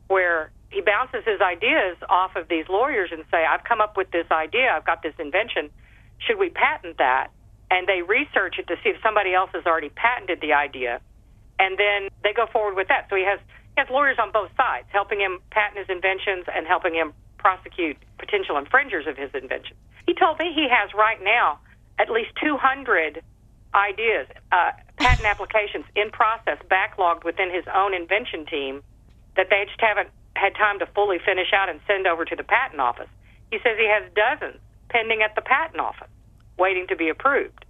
where 0.06 0.52
he 0.70 0.80
bounces 0.80 1.24
his 1.26 1.40
ideas 1.40 1.96
off 2.08 2.36
of 2.36 2.48
these 2.48 2.66
lawyers 2.68 3.10
and 3.12 3.24
say, 3.30 3.44
I've 3.44 3.64
come 3.64 3.80
up 3.80 3.96
with 3.96 4.10
this 4.10 4.26
idea, 4.30 4.70
I've 4.70 4.86
got 4.86 5.02
this 5.02 5.14
invention. 5.18 5.70
Should 6.18 6.38
we 6.38 6.50
patent 6.50 6.98
that? 6.98 7.30
and 7.70 7.86
they 7.86 8.02
research 8.02 8.56
it 8.58 8.66
to 8.68 8.76
see 8.82 8.90
if 8.90 8.96
somebody 9.02 9.34
else 9.34 9.50
has 9.52 9.66
already 9.66 9.90
patented 9.90 10.40
the 10.40 10.52
idea, 10.52 11.00
and 11.58 11.78
then 11.78 12.08
they 12.22 12.32
go 12.32 12.46
forward 12.46 12.76
with 12.76 12.88
that. 12.88 13.06
So 13.10 13.16
he 13.16 13.24
has 13.24 13.38
he 13.76 13.84
has 13.84 13.88
lawyers 13.90 14.16
on 14.18 14.32
both 14.32 14.50
sides, 14.56 14.88
helping 14.90 15.20
him 15.20 15.40
patent 15.50 15.78
his 15.78 15.88
inventions 15.88 16.46
and 16.52 16.66
helping 16.66 16.94
him 16.94 17.12
prosecute 17.38 17.96
potential 18.18 18.58
infringers 18.58 19.06
of 19.06 19.16
his 19.16 19.30
invention. 19.34 19.76
He 20.08 20.14
told 20.14 20.38
me 20.38 20.54
he 20.54 20.66
has 20.70 20.94
right 20.94 21.22
now 21.22 21.58
at 21.98 22.08
least 22.08 22.30
200 22.42 23.22
ideas, 23.74 24.26
uh, 24.50 24.70
patent 24.96 25.26
applications 25.32 25.84
in 25.94 26.10
process, 26.10 26.56
backlogged 26.70 27.24
within 27.24 27.52
his 27.52 27.64
own 27.74 27.92
invention 27.92 28.46
team 28.46 28.82
that 29.36 29.48
they 29.50 29.64
just 29.66 29.80
haven't 29.82 30.08
had 30.34 30.54
time 30.54 30.78
to 30.78 30.86
fully 30.94 31.18
finish 31.18 31.52
out 31.52 31.68
and 31.68 31.78
send 31.86 32.06
over 32.06 32.24
to 32.24 32.34
the 32.34 32.42
patent 32.42 32.80
office. 32.80 33.08
He 33.50 33.58
says 33.58 33.76
he 33.76 33.86
has 33.86 34.10
dozens 34.16 34.58
pending 34.88 35.20
at 35.20 35.34
the 35.34 35.42
patent 35.42 35.78
office 35.78 36.08
waiting 36.56 36.86
to 36.86 36.96
be 36.96 37.10
approved. 37.10 37.66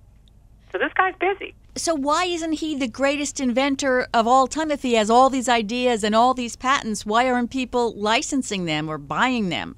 So 0.70 0.79
this 0.79 0.92
guy's 0.94 1.16
busy. 1.18 1.57
So 1.74 1.92
why 1.92 2.27
isn't 2.27 2.53
he 2.53 2.77
the 2.77 2.87
greatest 2.87 3.40
inventor 3.40 4.07
of 4.14 4.29
all 4.29 4.46
time 4.46 4.70
if 4.70 4.83
he 4.83 4.94
has 4.94 5.11
all 5.11 5.29
these 5.29 5.48
ideas 5.48 6.05
and 6.05 6.14
all 6.14 6.35
these 6.35 6.55
patents? 6.55 7.05
Why 7.05 7.29
aren't 7.29 7.51
people 7.51 7.94
licensing 7.94 8.64
them 8.66 8.88
or 8.88 8.96
buying 8.96 9.48
them? 9.48 9.74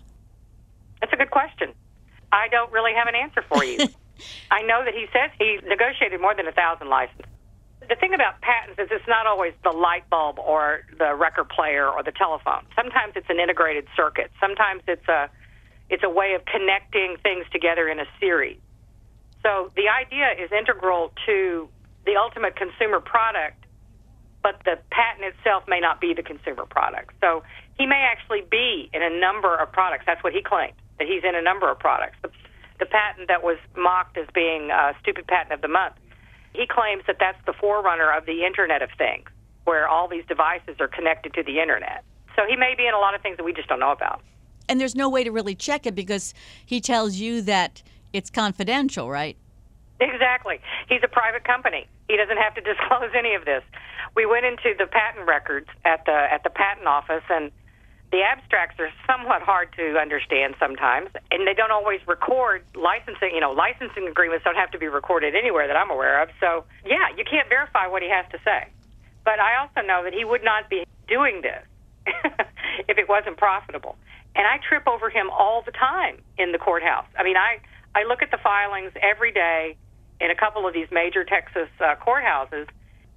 That's 1.00 1.14
a 1.14 1.16
good 1.16 1.30
question. 1.30 1.72
I 2.32 2.48
don't 2.48 2.72
really 2.72 2.92
have 2.94 3.08
an 3.08 3.14
answer 3.14 3.42
for 3.48 3.64
you. 3.64 3.78
I 4.50 4.62
know 4.62 4.84
that 4.84 4.94
he 4.94 5.06
says 5.12 5.30
he 5.38 5.58
negotiated 5.66 6.20
more 6.20 6.34
than 6.34 6.46
a 6.46 6.52
thousand 6.52 6.88
licenses. 6.88 7.26
The 7.88 7.96
thing 7.96 8.14
about 8.14 8.40
patents 8.40 8.78
is 8.78 8.88
it's 8.90 9.08
not 9.08 9.26
always 9.26 9.52
the 9.64 9.70
light 9.70 10.08
bulb 10.10 10.38
or 10.38 10.82
the 10.98 11.14
record 11.14 11.48
player 11.48 11.88
or 11.88 12.02
the 12.02 12.12
telephone. 12.12 12.62
Sometimes 12.76 13.14
it's 13.16 13.30
an 13.30 13.40
integrated 13.40 13.86
circuit. 13.96 14.30
Sometimes 14.38 14.82
it's 14.86 15.08
a 15.08 15.30
it's 15.88 16.04
a 16.04 16.10
way 16.10 16.34
of 16.34 16.44
connecting 16.44 17.16
things 17.22 17.46
together 17.50 17.88
in 17.88 17.98
a 17.98 18.06
series. 18.20 18.60
So 19.42 19.72
the 19.74 19.88
idea 19.88 20.30
is 20.38 20.52
integral 20.52 21.12
to 21.26 21.68
the 22.06 22.16
ultimate 22.16 22.54
consumer 22.54 23.00
product, 23.00 23.64
but 24.42 24.60
the 24.64 24.78
patent 24.90 25.34
itself 25.34 25.64
may 25.66 25.80
not 25.80 26.00
be 26.00 26.14
the 26.14 26.22
consumer 26.22 26.64
product. 26.64 27.12
So 27.20 27.42
he 27.78 27.86
may 27.86 28.06
actually 28.06 28.42
be 28.48 28.88
in 28.92 29.02
a 29.02 29.10
number 29.10 29.56
of 29.56 29.72
products. 29.72 30.04
That's 30.06 30.22
what 30.22 30.32
he 30.32 30.42
claimed, 30.42 30.76
that 31.00 31.08
he's 31.08 31.24
in 31.24 31.34
a 31.34 31.42
number 31.42 31.68
of 31.70 31.78
products. 31.78 32.16
The, 32.22 32.30
the 32.78 32.86
patent 32.86 33.26
that 33.28 33.42
was 33.42 33.56
mocked 33.76 34.16
as 34.18 34.28
being 34.32 34.70
a 34.70 34.94
stupid 35.00 35.26
patent 35.26 35.52
of 35.52 35.62
the 35.62 35.68
month, 35.68 35.94
he 36.52 36.66
claims 36.68 37.02
that 37.06 37.16
that's 37.18 37.40
the 37.46 37.54
forerunner 37.54 38.12
of 38.12 38.26
the 38.26 38.44
Internet 38.44 38.82
of 38.82 38.90
Things, 38.96 39.28
where 39.64 39.88
all 39.88 40.06
these 40.06 40.24
devices 40.28 40.76
are 40.78 40.88
connected 40.88 41.34
to 41.34 41.42
the 41.42 41.58
Internet. 41.58 42.04
So 42.36 42.42
he 42.48 42.54
may 42.54 42.74
be 42.76 42.86
in 42.86 42.94
a 42.94 42.98
lot 42.98 43.14
of 43.14 43.22
things 43.22 43.38
that 43.38 43.44
we 43.44 43.52
just 43.52 43.68
don't 43.68 43.80
know 43.80 43.92
about. 43.92 44.20
And 44.68 44.80
there's 44.80 44.94
no 44.94 45.08
way 45.08 45.24
to 45.24 45.32
really 45.32 45.54
check 45.54 45.86
it 45.86 45.94
because 45.94 46.34
he 46.64 46.80
tells 46.80 47.16
you 47.16 47.42
that 47.42 47.82
it's 48.12 48.30
confidential, 48.30 49.10
right? 49.10 49.36
Exactly. 50.00 50.60
He's 50.88 51.00
a 51.02 51.08
private 51.08 51.44
company. 51.44 51.86
He 52.08 52.16
doesn't 52.16 52.38
have 52.38 52.54
to 52.54 52.60
disclose 52.72 53.10
any 53.16 53.34
of 53.34 53.44
this. 53.44 53.62
We 54.14 54.26
went 54.26 54.44
into 54.44 54.74
the 54.78 54.86
patent 54.86 55.26
records 55.26 55.68
at 55.84 56.04
the 56.04 56.12
at 56.12 56.42
the 56.42 56.50
patent 56.50 56.86
office 56.86 57.22
and 57.30 57.50
the 58.12 58.22
abstracts 58.22 58.80
are 58.80 58.90
somewhat 59.06 59.42
hard 59.42 59.72
to 59.76 59.96
understand 59.98 60.54
sometimes, 60.58 61.10
and 61.30 61.46
they 61.46 61.54
don't 61.54 61.70
always 61.70 62.00
record 62.08 62.64
licensing. 62.74 63.30
You 63.34 63.40
know, 63.40 63.52
licensing 63.52 64.08
agreements 64.08 64.44
don't 64.44 64.56
have 64.56 64.70
to 64.72 64.78
be 64.78 64.88
recorded 64.88 65.36
anywhere 65.36 65.66
that 65.68 65.76
I'm 65.76 65.90
aware 65.90 66.22
of. 66.22 66.28
So, 66.40 66.64
yeah, 66.84 67.14
you 67.16 67.24
can't 67.24 67.48
verify 67.48 67.86
what 67.86 68.02
he 68.02 68.10
has 68.10 68.26
to 68.32 68.38
say. 68.44 68.66
But 69.24 69.38
I 69.38 69.56
also 69.56 69.86
know 69.86 70.02
that 70.02 70.12
he 70.12 70.24
would 70.24 70.42
not 70.42 70.68
be 70.68 70.84
doing 71.06 71.42
this 71.42 71.62
if 72.88 72.98
it 72.98 73.08
wasn't 73.08 73.36
profitable. 73.36 73.96
And 74.34 74.46
I 74.46 74.58
trip 74.58 74.88
over 74.88 75.10
him 75.10 75.30
all 75.30 75.62
the 75.62 75.72
time 75.72 76.18
in 76.38 76.52
the 76.52 76.58
courthouse. 76.58 77.06
I 77.18 77.22
mean, 77.22 77.36
I 77.36 77.58
I 77.94 78.04
look 78.04 78.22
at 78.22 78.30
the 78.30 78.38
filings 78.38 78.92
every 79.02 79.32
day 79.32 79.76
in 80.20 80.30
a 80.30 80.34
couple 80.34 80.66
of 80.66 80.74
these 80.74 80.86
major 80.92 81.24
Texas 81.24 81.68
uh, 81.80 81.94
courthouses, 81.96 82.68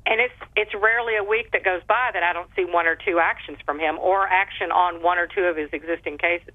and 0.06 0.20
it's 0.20 0.34
it's 0.56 0.74
rarely 0.74 1.16
a 1.16 1.24
week 1.24 1.52
that 1.52 1.63
goes 1.63 1.82
by 1.88 2.12
that 2.13 2.24
I 2.24 2.34
don't 2.34 2.50
see 2.56 2.66
one 2.66 2.88
or 2.88 2.96
two 2.96 3.20
actions 3.20 3.58
from 3.66 3.80
him 3.80 3.98
or 4.00 4.28
action 4.28 4.72
on 4.72 5.02
one 5.02 5.18
or 5.18 5.28
two 5.28 5.44
of 5.44 5.56
his 5.56 5.70
existing 5.72 6.18
cases. 6.18 6.54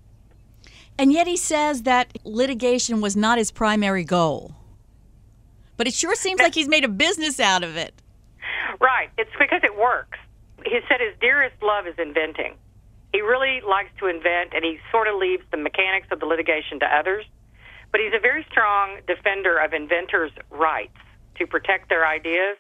And 0.98 1.12
yet 1.12 1.26
he 1.26 1.36
says 1.36 1.82
that 1.82 2.18
litigation 2.24 3.00
was 3.00 3.16
not 3.16 3.38
his 3.38 3.50
primary 3.50 4.04
goal. 4.04 4.54
But 5.76 5.86
it 5.86 5.94
sure 5.94 6.16
seems 6.16 6.40
like 6.40 6.54
he's 6.54 6.68
made 6.68 6.84
a 6.84 6.88
business 6.88 7.38
out 7.38 7.62
of 7.62 7.76
it. 7.76 7.94
Right. 8.80 9.10
It's 9.16 9.30
because 9.38 9.60
it 9.62 9.78
works. 9.78 10.18
He 10.64 10.80
said 10.88 11.00
his 11.00 11.14
dearest 11.20 11.54
love 11.62 11.86
is 11.86 11.94
inventing. 11.98 12.54
He 13.12 13.20
really 13.22 13.60
likes 13.66 13.90
to 14.00 14.06
invent, 14.06 14.52
and 14.54 14.64
he 14.64 14.78
sort 14.90 15.06
of 15.08 15.14
leaves 15.16 15.44
the 15.50 15.56
mechanics 15.56 16.08
of 16.10 16.18
the 16.20 16.26
litigation 16.26 16.80
to 16.80 16.86
others. 16.86 17.24
But 17.90 18.00
he's 18.00 18.12
a 18.12 18.20
very 18.20 18.44
strong 18.50 18.98
defender 19.06 19.56
of 19.56 19.72
inventors' 19.72 20.32
rights 20.50 20.98
to 21.36 21.46
protect 21.46 21.88
their 21.88 22.06
ideas. 22.06 22.58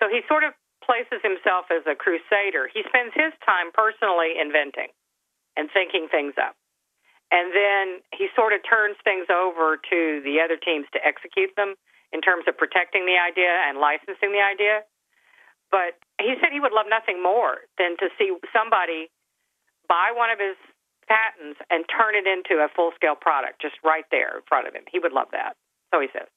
So 0.00 0.08
he 0.08 0.22
sort 0.28 0.44
of 0.44 0.54
places 0.84 1.20
himself 1.22 1.66
as 1.70 1.82
a 1.86 1.94
crusader. 1.94 2.70
He 2.72 2.82
spends 2.88 3.12
his 3.14 3.34
time 3.44 3.70
personally 3.74 4.38
inventing 4.40 4.88
and 5.56 5.68
thinking 5.74 6.08
things 6.10 6.34
up. 6.38 6.54
and 7.30 7.52
then 7.52 8.00
he 8.16 8.28
sort 8.34 8.52
of 8.52 8.60
turns 8.64 8.96
things 9.04 9.26
over 9.28 9.76
to 9.76 10.20
the 10.24 10.40
other 10.40 10.56
teams 10.56 10.86
to 10.92 11.00
execute 11.04 11.52
them 11.56 11.74
in 12.12 12.20
terms 12.22 12.44
of 12.48 12.56
protecting 12.56 13.04
the 13.04 13.20
idea 13.20 13.52
and 13.68 13.78
licensing 13.78 14.32
the 14.32 14.40
idea. 14.40 14.80
But 15.70 16.00
he 16.20 16.34
said 16.40 16.52
he 16.52 16.60
would 16.60 16.72
love 16.72 16.86
nothing 16.88 17.22
more 17.22 17.68
than 17.76 17.96
to 18.00 18.08
see 18.16 18.32
somebody 18.52 19.10
buy 19.88 20.12
one 20.16 20.30
of 20.30 20.38
his 20.40 20.56
patents 21.08 21.60
and 21.68 21.84
turn 21.88 22.16
it 22.16 22.24
into 22.26 22.64
a 22.64 22.68
full 22.72 22.92
scale 22.96 23.16
product 23.16 23.60
just 23.60 23.76
right 23.84 24.04
there 24.10 24.40
in 24.40 24.42
front 24.48 24.68
of 24.68 24.74
him. 24.74 24.84
He 24.90 24.98
would 24.98 25.12
love 25.12 25.28
that. 25.32 25.56
So 25.92 26.00
he 26.00 26.08
says. 26.12 26.28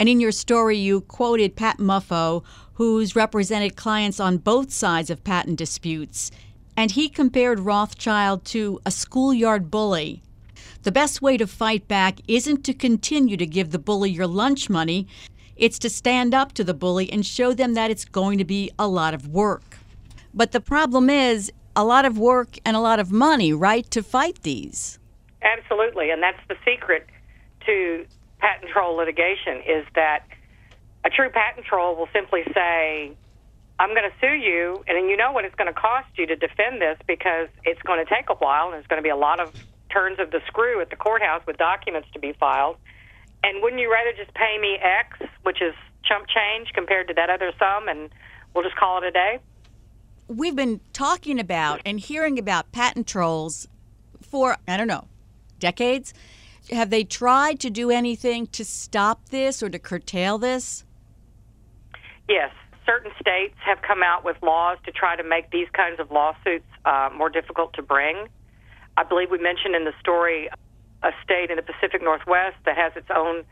And 0.00 0.08
in 0.08 0.18
your 0.18 0.32
story, 0.32 0.78
you 0.78 1.02
quoted 1.02 1.56
Pat 1.56 1.76
Muffo, 1.76 2.42
who's 2.72 3.14
represented 3.14 3.76
clients 3.76 4.18
on 4.18 4.38
both 4.38 4.72
sides 4.72 5.10
of 5.10 5.22
patent 5.22 5.58
disputes. 5.58 6.30
And 6.74 6.90
he 6.90 7.10
compared 7.10 7.60
Rothschild 7.60 8.46
to 8.46 8.80
a 8.86 8.90
schoolyard 8.90 9.70
bully. 9.70 10.22
The 10.84 10.90
best 10.90 11.20
way 11.20 11.36
to 11.36 11.46
fight 11.46 11.86
back 11.86 12.20
isn't 12.26 12.64
to 12.64 12.72
continue 12.72 13.36
to 13.36 13.44
give 13.44 13.72
the 13.72 13.78
bully 13.78 14.10
your 14.10 14.26
lunch 14.26 14.70
money, 14.70 15.06
it's 15.54 15.78
to 15.80 15.90
stand 15.90 16.32
up 16.32 16.54
to 16.54 16.64
the 16.64 16.72
bully 16.72 17.12
and 17.12 17.26
show 17.26 17.52
them 17.52 17.74
that 17.74 17.90
it's 17.90 18.06
going 18.06 18.38
to 18.38 18.44
be 18.46 18.70
a 18.78 18.88
lot 18.88 19.12
of 19.12 19.28
work. 19.28 19.76
But 20.32 20.52
the 20.52 20.60
problem 20.62 21.10
is 21.10 21.52
a 21.76 21.84
lot 21.84 22.06
of 22.06 22.16
work 22.16 22.56
and 22.64 22.74
a 22.74 22.80
lot 22.80 23.00
of 23.00 23.12
money, 23.12 23.52
right, 23.52 23.88
to 23.90 24.02
fight 24.02 24.42
these. 24.44 24.98
Absolutely, 25.42 26.08
and 26.10 26.22
that's 26.22 26.40
the 26.48 26.56
secret 26.64 27.06
to 27.66 28.06
patent 28.40 28.70
troll 28.70 28.96
litigation 28.96 29.58
is 29.66 29.86
that 29.94 30.24
a 31.04 31.10
true 31.10 31.30
patent 31.30 31.66
troll 31.66 31.96
will 31.96 32.08
simply 32.12 32.42
say, 32.54 33.12
I'm 33.78 33.90
going 33.90 34.08
to 34.08 34.16
sue 34.20 34.34
you, 34.34 34.84
and 34.86 34.96
then 34.96 35.08
you 35.08 35.16
know 35.16 35.32
what 35.32 35.44
it's 35.44 35.54
going 35.54 35.72
to 35.72 35.78
cost 35.78 36.08
you 36.16 36.26
to 36.26 36.36
defend 36.36 36.82
this 36.82 36.98
because 37.06 37.48
it's 37.64 37.80
going 37.82 38.04
to 38.04 38.14
take 38.14 38.28
a 38.28 38.34
while 38.34 38.66
and 38.66 38.74
there's 38.74 38.86
going 38.86 38.98
to 38.98 39.02
be 39.02 39.08
a 39.08 39.16
lot 39.16 39.40
of 39.40 39.52
turns 39.90 40.18
of 40.18 40.30
the 40.30 40.40
screw 40.46 40.80
at 40.80 40.90
the 40.90 40.96
courthouse 40.96 41.42
with 41.46 41.56
documents 41.56 42.08
to 42.12 42.18
be 42.18 42.32
filed. 42.38 42.76
And 43.42 43.62
wouldn't 43.62 43.80
you 43.80 43.90
rather 43.90 44.12
just 44.12 44.34
pay 44.34 44.58
me 44.60 44.76
X, 44.82 45.18
which 45.44 45.62
is 45.62 45.74
chump 46.04 46.26
change 46.28 46.72
compared 46.74 47.08
to 47.08 47.14
that 47.14 47.30
other 47.30 47.52
sum, 47.58 47.88
and 47.88 48.10
we'll 48.54 48.64
just 48.64 48.76
call 48.76 48.98
it 48.98 49.04
a 49.04 49.10
day? 49.10 49.38
We've 50.28 50.54
been 50.54 50.80
talking 50.92 51.40
about 51.40 51.80
and 51.86 51.98
hearing 51.98 52.38
about 52.38 52.72
patent 52.72 53.06
trolls 53.06 53.66
for, 54.20 54.58
I 54.68 54.76
don't 54.76 54.86
know, 54.86 55.08
decades. 55.58 56.12
Have 56.70 56.90
they 56.90 57.04
tried 57.04 57.60
to 57.60 57.70
do 57.70 57.90
anything 57.90 58.46
to 58.48 58.64
stop 58.64 59.30
this 59.30 59.62
or 59.62 59.68
to 59.68 59.78
curtail 59.78 60.38
this? 60.38 60.84
Yes. 62.28 62.52
Certain 62.86 63.12
states 63.20 63.56
have 63.64 63.82
come 63.82 64.02
out 64.02 64.24
with 64.24 64.36
laws 64.42 64.78
to 64.84 64.92
try 64.92 65.16
to 65.16 65.22
make 65.22 65.50
these 65.50 65.68
kinds 65.72 66.00
of 66.00 66.10
lawsuits 66.10 66.66
uh, 66.84 67.10
more 67.16 67.28
difficult 67.28 67.72
to 67.74 67.82
bring. 67.82 68.28
I 68.96 69.04
believe 69.04 69.30
we 69.30 69.38
mentioned 69.38 69.74
in 69.74 69.84
the 69.84 69.92
story 70.00 70.48
a 71.02 71.10
state 71.24 71.50
in 71.50 71.56
the 71.56 71.62
Pacific 71.62 72.02
Northwest 72.02 72.56
that 72.66 72.76
has 72.76 72.92
its 72.96 73.08
own, 73.14 73.44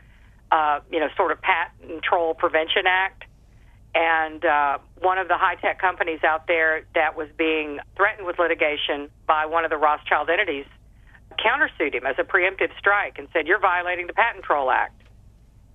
uh, 0.51 0.79
you 0.91 0.99
know, 0.99 1.07
sort 1.17 1.31
of 1.31 1.41
patent 1.41 2.03
troll 2.03 2.33
prevention 2.33 2.83
act. 2.85 3.23
And 3.95 4.45
uh, 4.45 4.77
one 5.01 5.17
of 5.17 5.27
the 5.27 5.37
high 5.37 5.55
tech 5.55 5.79
companies 5.79 6.23
out 6.23 6.47
there 6.47 6.85
that 6.93 7.17
was 7.17 7.27
being 7.37 7.79
threatened 7.95 8.27
with 8.27 8.37
litigation 8.37 9.09
by 9.25 9.45
one 9.45 9.63
of 9.63 9.71
the 9.71 9.77
Rothschild 9.77 10.29
entities 10.29 10.65
countersued 11.39 11.93
him 11.93 12.05
as 12.05 12.15
a 12.19 12.23
preemptive 12.23 12.69
strike 12.77 13.17
and 13.17 13.27
said, 13.33 13.47
You're 13.47 13.59
violating 13.59 14.07
the 14.07 14.13
Patent 14.13 14.43
Troll 14.43 14.69
Act. 14.71 15.01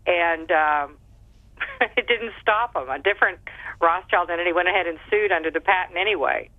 And 0.07 0.51
um, 0.51 0.97
it 1.97 2.07
didn't 2.07 2.33
stop 2.41 2.77
him. 2.77 2.89
A 2.89 2.99
different 2.99 3.39
Rothschild 3.81 4.31
entity 4.31 4.53
went 4.53 4.69
ahead 4.69 4.87
and 4.87 4.99
sued 5.11 5.33
under 5.33 5.51
the 5.51 5.61
patent 5.61 5.99
anyway. 5.99 6.51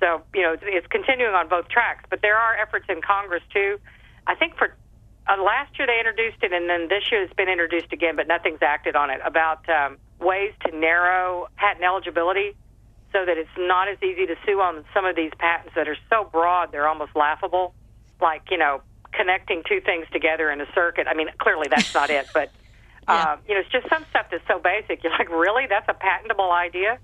So, 0.00 0.22
you 0.34 0.42
know, 0.42 0.56
it's 0.60 0.86
continuing 0.88 1.34
on 1.34 1.48
both 1.48 1.68
tracks. 1.68 2.04
But 2.10 2.22
there 2.22 2.36
are 2.36 2.56
efforts 2.56 2.86
in 2.88 3.00
Congress, 3.02 3.42
too. 3.52 3.78
I 4.26 4.34
think 4.34 4.56
for 4.56 4.74
uh, 5.28 5.40
last 5.40 5.78
year 5.78 5.86
they 5.86 5.98
introduced 5.98 6.42
it, 6.42 6.52
and 6.52 6.68
then 6.68 6.88
this 6.88 7.04
year 7.10 7.22
it's 7.22 7.34
been 7.34 7.48
introduced 7.48 7.92
again, 7.92 8.16
but 8.16 8.26
nothing's 8.26 8.62
acted 8.62 8.96
on 8.96 9.10
it 9.10 9.20
about 9.24 9.62
um, 9.68 9.98
ways 10.18 10.52
to 10.66 10.76
narrow 10.76 11.46
patent 11.56 11.84
eligibility 11.84 12.56
so 13.12 13.24
that 13.24 13.38
it's 13.38 13.56
not 13.56 13.88
as 13.88 13.98
easy 14.02 14.26
to 14.26 14.34
sue 14.44 14.58
on 14.60 14.84
some 14.94 15.04
of 15.04 15.14
these 15.14 15.30
patents 15.38 15.74
that 15.76 15.86
are 15.86 15.96
so 16.10 16.24
broad 16.24 16.72
they're 16.72 16.88
almost 16.88 17.14
laughable, 17.14 17.74
like, 18.22 18.42
you 18.50 18.58
know, 18.58 18.80
connecting 19.12 19.62
two 19.68 19.80
things 19.80 20.06
together 20.12 20.50
in 20.50 20.60
a 20.60 20.72
circuit. 20.74 21.06
I 21.06 21.14
mean, 21.14 21.28
clearly 21.38 21.66
that's 21.68 21.92
not 21.92 22.10
it, 22.10 22.26
but 22.32 22.50
yeah. 23.08 23.32
Um, 23.32 23.38
you 23.48 23.54
know, 23.54 23.60
it's 23.60 23.70
just 23.70 23.88
some 23.88 24.04
stuff 24.10 24.26
that's 24.30 24.46
so 24.46 24.58
basic. 24.58 25.02
You're 25.02 25.12
like, 25.12 25.28
really? 25.28 25.66
That's 25.66 25.88
a 25.88 25.94
patentable 25.94 26.52
idea? 26.52 26.98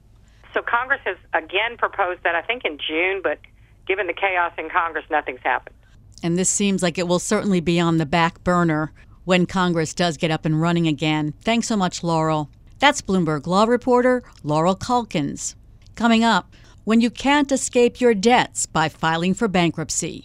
So 0.54 0.62
Congress 0.62 1.00
has 1.04 1.16
again 1.34 1.76
proposed 1.76 2.22
that, 2.22 2.34
I 2.34 2.42
think 2.42 2.64
in 2.64 2.78
June, 2.78 3.20
but 3.22 3.38
given 3.86 4.06
the 4.06 4.14
chaos 4.14 4.52
in 4.56 4.70
Congress, 4.70 5.04
nothing's 5.10 5.40
happened. 5.42 5.74
And 6.22 6.38
this 6.38 6.48
seems 6.48 6.82
like 6.82 6.98
it 6.98 7.06
will 7.06 7.18
certainly 7.18 7.60
be 7.60 7.78
on 7.78 7.98
the 7.98 8.06
back 8.06 8.42
burner 8.44 8.92
when 9.24 9.46
Congress 9.46 9.92
does 9.92 10.16
get 10.16 10.30
up 10.30 10.44
and 10.44 10.60
running 10.60 10.88
again. 10.88 11.34
Thanks 11.42 11.68
so 11.68 11.76
much, 11.76 12.02
Laurel. 12.02 12.50
That's 12.78 13.02
Bloomberg 13.02 13.46
Law 13.46 13.64
reporter 13.64 14.22
Laurel 14.42 14.74
Calkins. 14.74 15.54
Coming 15.94 16.24
up, 16.24 16.54
when 16.84 17.00
you 17.00 17.10
can't 17.10 17.52
escape 17.52 18.00
your 18.00 18.14
debts 18.14 18.66
by 18.66 18.88
filing 18.88 19.34
for 19.34 19.48
bankruptcy. 19.48 20.24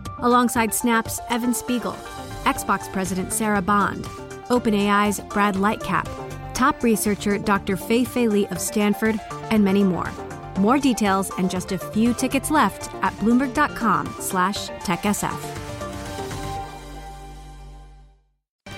alongside 0.21 0.73
Snap's 0.73 1.21
Evan 1.29 1.53
Spiegel, 1.53 1.95
Xbox 2.43 2.91
President 2.91 3.31
Sarah 3.31 3.61
Bond, 3.61 4.03
OpenAI's 4.49 5.21
Brad 5.29 5.55
Lightcap, 5.55 6.09
top 6.53 6.83
researcher 6.83 7.37
Dr. 7.37 7.77
Fei 7.77 8.03
Fei 8.03 8.27
Li 8.27 8.45
of 8.47 8.59
Stanford, 8.59 9.17
and 9.49 9.63
many 9.63 9.83
more. 9.83 10.11
More 10.59 10.79
details 10.79 11.31
and 11.37 11.49
just 11.49 11.71
a 11.71 11.77
few 11.77 12.13
tickets 12.13 12.51
left 12.51 12.93
at 13.03 13.13
bloomberg.com/techsf. 13.17 15.60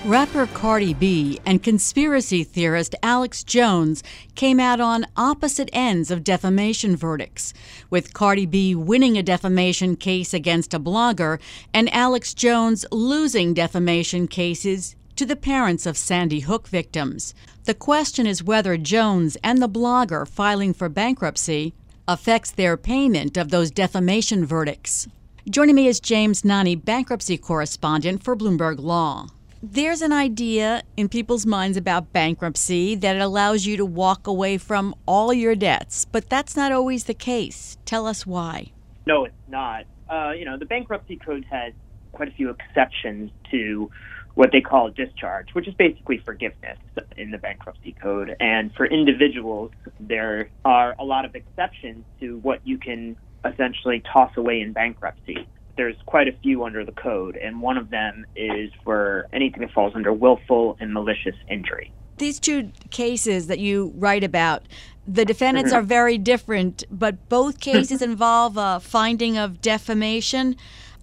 Rapper 0.04 0.46
Cardi 0.48 0.92
B 0.92 1.40
and 1.46 1.62
conspiracy 1.62 2.44
theorist 2.44 2.94
Alex 3.02 3.42
Jones 3.42 4.02
came 4.34 4.60
out 4.60 4.78
on 4.78 5.06
opposite 5.16 5.70
ends 5.72 6.10
of 6.10 6.22
defamation 6.22 6.94
verdicts, 6.94 7.54
with 7.88 8.12
Cardi 8.12 8.44
B 8.44 8.74
winning 8.74 9.16
a 9.16 9.22
defamation 9.22 9.96
case 9.96 10.34
against 10.34 10.74
a 10.74 10.78
blogger 10.78 11.40
and 11.72 11.90
Alex 11.94 12.34
Jones 12.34 12.84
losing 12.92 13.54
defamation 13.54 14.28
cases 14.28 14.94
to 15.16 15.24
the 15.24 15.36
parents 15.36 15.86
of 15.86 15.96
Sandy 15.96 16.40
Hook 16.40 16.68
victims. 16.68 17.34
The 17.64 17.72
question 17.72 18.26
is 18.26 18.44
whether 18.44 18.76
Jones 18.76 19.38
and 19.42 19.62
the 19.62 19.70
blogger 19.70 20.28
filing 20.28 20.74
for 20.74 20.90
bankruptcy 20.90 21.72
affects 22.06 22.50
their 22.50 22.76
payment 22.76 23.38
of 23.38 23.48
those 23.48 23.70
defamation 23.70 24.44
verdicts. 24.44 25.08
Joining 25.48 25.76
me 25.76 25.86
is 25.86 25.98
James 25.98 26.44
Nani, 26.44 26.76
bankruptcy 26.76 27.38
correspondent 27.38 28.22
for 28.22 28.36
Bloomberg 28.36 28.78
Law. 28.78 29.28
There's 29.66 30.02
an 30.02 30.12
idea 30.12 30.82
in 30.94 31.08
people's 31.08 31.46
minds 31.46 31.78
about 31.78 32.12
bankruptcy 32.12 32.96
that 32.96 33.16
it 33.16 33.22
allows 33.22 33.64
you 33.64 33.78
to 33.78 33.86
walk 33.86 34.26
away 34.26 34.58
from 34.58 34.94
all 35.06 35.32
your 35.32 35.54
debts, 35.54 36.04
but 36.04 36.28
that's 36.28 36.54
not 36.54 36.70
always 36.70 37.04
the 37.04 37.14
case. 37.14 37.78
Tell 37.86 38.06
us 38.06 38.26
why. 38.26 38.72
No, 39.06 39.24
it's 39.24 39.34
not. 39.48 39.84
Uh, 40.06 40.32
you 40.36 40.44
know, 40.44 40.58
the 40.58 40.66
bankruptcy 40.66 41.16
code 41.16 41.46
has 41.50 41.72
quite 42.12 42.28
a 42.28 42.32
few 42.32 42.50
exceptions 42.50 43.30
to 43.52 43.90
what 44.34 44.52
they 44.52 44.60
call 44.60 44.90
discharge, 44.90 45.54
which 45.54 45.66
is 45.66 45.72
basically 45.72 46.18
forgiveness 46.18 46.76
in 47.16 47.30
the 47.30 47.38
bankruptcy 47.38 47.92
code. 47.92 48.36
And 48.40 48.70
for 48.74 48.84
individuals, 48.84 49.70
there 49.98 50.50
are 50.66 50.94
a 50.98 51.04
lot 51.04 51.24
of 51.24 51.34
exceptions 51.34 52.04
to 52.20 52.36
what 52.40 52.60
you 52.66 52.76
can 52.76 53.16
essentially 53.46 54.02
toss 54.12 54.36
away 54.36 54.60
in 54.60 54.74
bankruptcy. 54.74 55.48
There's 55.76 55.96
quite 56.06 56.28
a 56.28 56.32
few 56.42 56.64
under 56.64 56.84
the 56.84 56.92
code, 56.92 57.36
and 57.36 57.60
one 57.60 57.76
of 57.76 57.90
them 57.90 58.24
is 58.36 58.70
for 58.84 59.26
anything 59.32 59.60
that 59.60 59.72
falls 59.72 59.94
under 59.94 60.12
willful 60.12 60.76
and 60.80 60.92
malicious 60.92 61.34
injury. 61.48 61.92
These 62.18 62.38
two 62.38 62.70
cases 62.90 63.48
that 63.48 63.58
you 63.58 63.92
write 63.96 64.22
about, 64.22 64.62
the 65.06 65.24
defendants 65.24 65.70
mm-hmm. 65.72 65.80
are 65.80 65.82
very 65.82 66.16
different, 66.16 66.84
but 66.90 67.28
both 67.28 67.60
cases 67.72 68.02
involve 68.02 68.56
a 68.56 68.80
finding 68.80 69.36
of 69.36 69.60
defamation. 69.60 70.56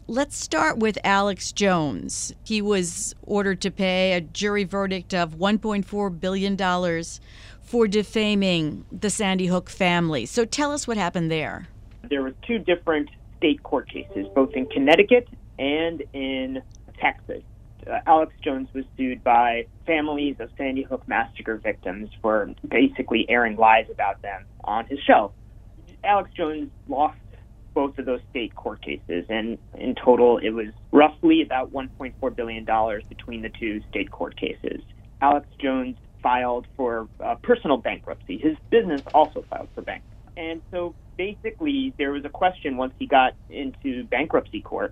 Let's 0.07 0.38
start 0.38 0.77
with 0.77 0.97
Alex 1.03 1.51
Jones. 1.51 2.34
He 2.43 2.62
was 2.62 3.13
ordered 3.23 3.62
to 3.62 3.71
pay 3.71 4.13
a 4.13 4.21
jury 4.21 4.63
verdict 4.63 5.13
of 5.13 5.36
$1.4 5.36 6.19
billion 6.19 6.57
for 7.62 7.88
defaming 7.88 8.86
the 8.91 9.10
Sandy 9.10 9.45
Hook 9.45 9.69
family. 9.69 10.25
So 10.25 10.43
tell 10.43 10.71
us 10.71 10.88
what 10.88 10.97
happened 10.97 11.31
there. 11.31 11.67
There 12.10 12.21
were 12.21 12.34
two 12.45 12.60
different 12.60 13.10
state 13.41 13.63
court 13.63 13.89
cases, 13.89 14.27
both 14.36 14.54
in 14.54 14.67
Connecticut 14.67 15.27
and 15.58 16.04
in 16.13 16.62
Texas. 16.99 17.41
Uh, 17.88 17.97
Alex 18.06 18.34
Jones 18.43 18.69
was 18.75 18.86
sued 18.95 19.23
by 19.23 19.65
families 19.88 20.36
of 20.39 20.51
Sandy 20.56 20.84
Hook 20.84 21.08
massacre 21.08 21.58
victims 21.58 22.12
for 22.21 22.51
basically 22.67 23.25
airing 23.27 23.58
lies 23.58 23.88
about 23.91 24.21
them 24.21 24.45
on 24.63 24.86
his 24.86 24.99
show. 24.99 25.34
Alex 26.04 26.30
Jones 26.38 26.69
lost 26.88 27.17
both 27.73 27.97
of 27.97 28.06
those 28.06 28.19
state 28.30 28.54
court 28.54 28.84
cases, 28.84 29.25
and 29.30 29.58
in 29.75 29.95
total, 29.95 30.38
it 30.38 30.49
was 30.51 30.67
roughly 30.91 31.41
about 31.41 31.71
$1.4 31.71 32.36
billion 32.36 32.65
between 33.10 33.41
the 33.41 33.49
two 33.49 33.82
state 33.89 34.12
court 34.12 34.36
cases. 34.36 34.82
Alex 35.21 35.47
Jones 35.60 35.95
filed 36.21 36.67
for 36.75 37.08
uh, 37.23 37.36
personal 37.41 37.77
bankruptcy. 37.77 38.38
His 38.38 38.56
business 38.69 39.01
also 39.15 39.43
filed 39.49 39.69
for 39.73 39.82
bankruptcy. 39.82 40.12
And 40.38 40.62
so 40.69 40.93
basically, 41.21 41.93
there 41.99 42.12
was 42.12 42.25
a 42.25 42.29
question 42.29 42.77
once 42.77 42.93
he 42.97 43.05
got 43.05 43.34
into 43.47 44.03
bankruptcy 44.05 44.60
court, 44.60 44.91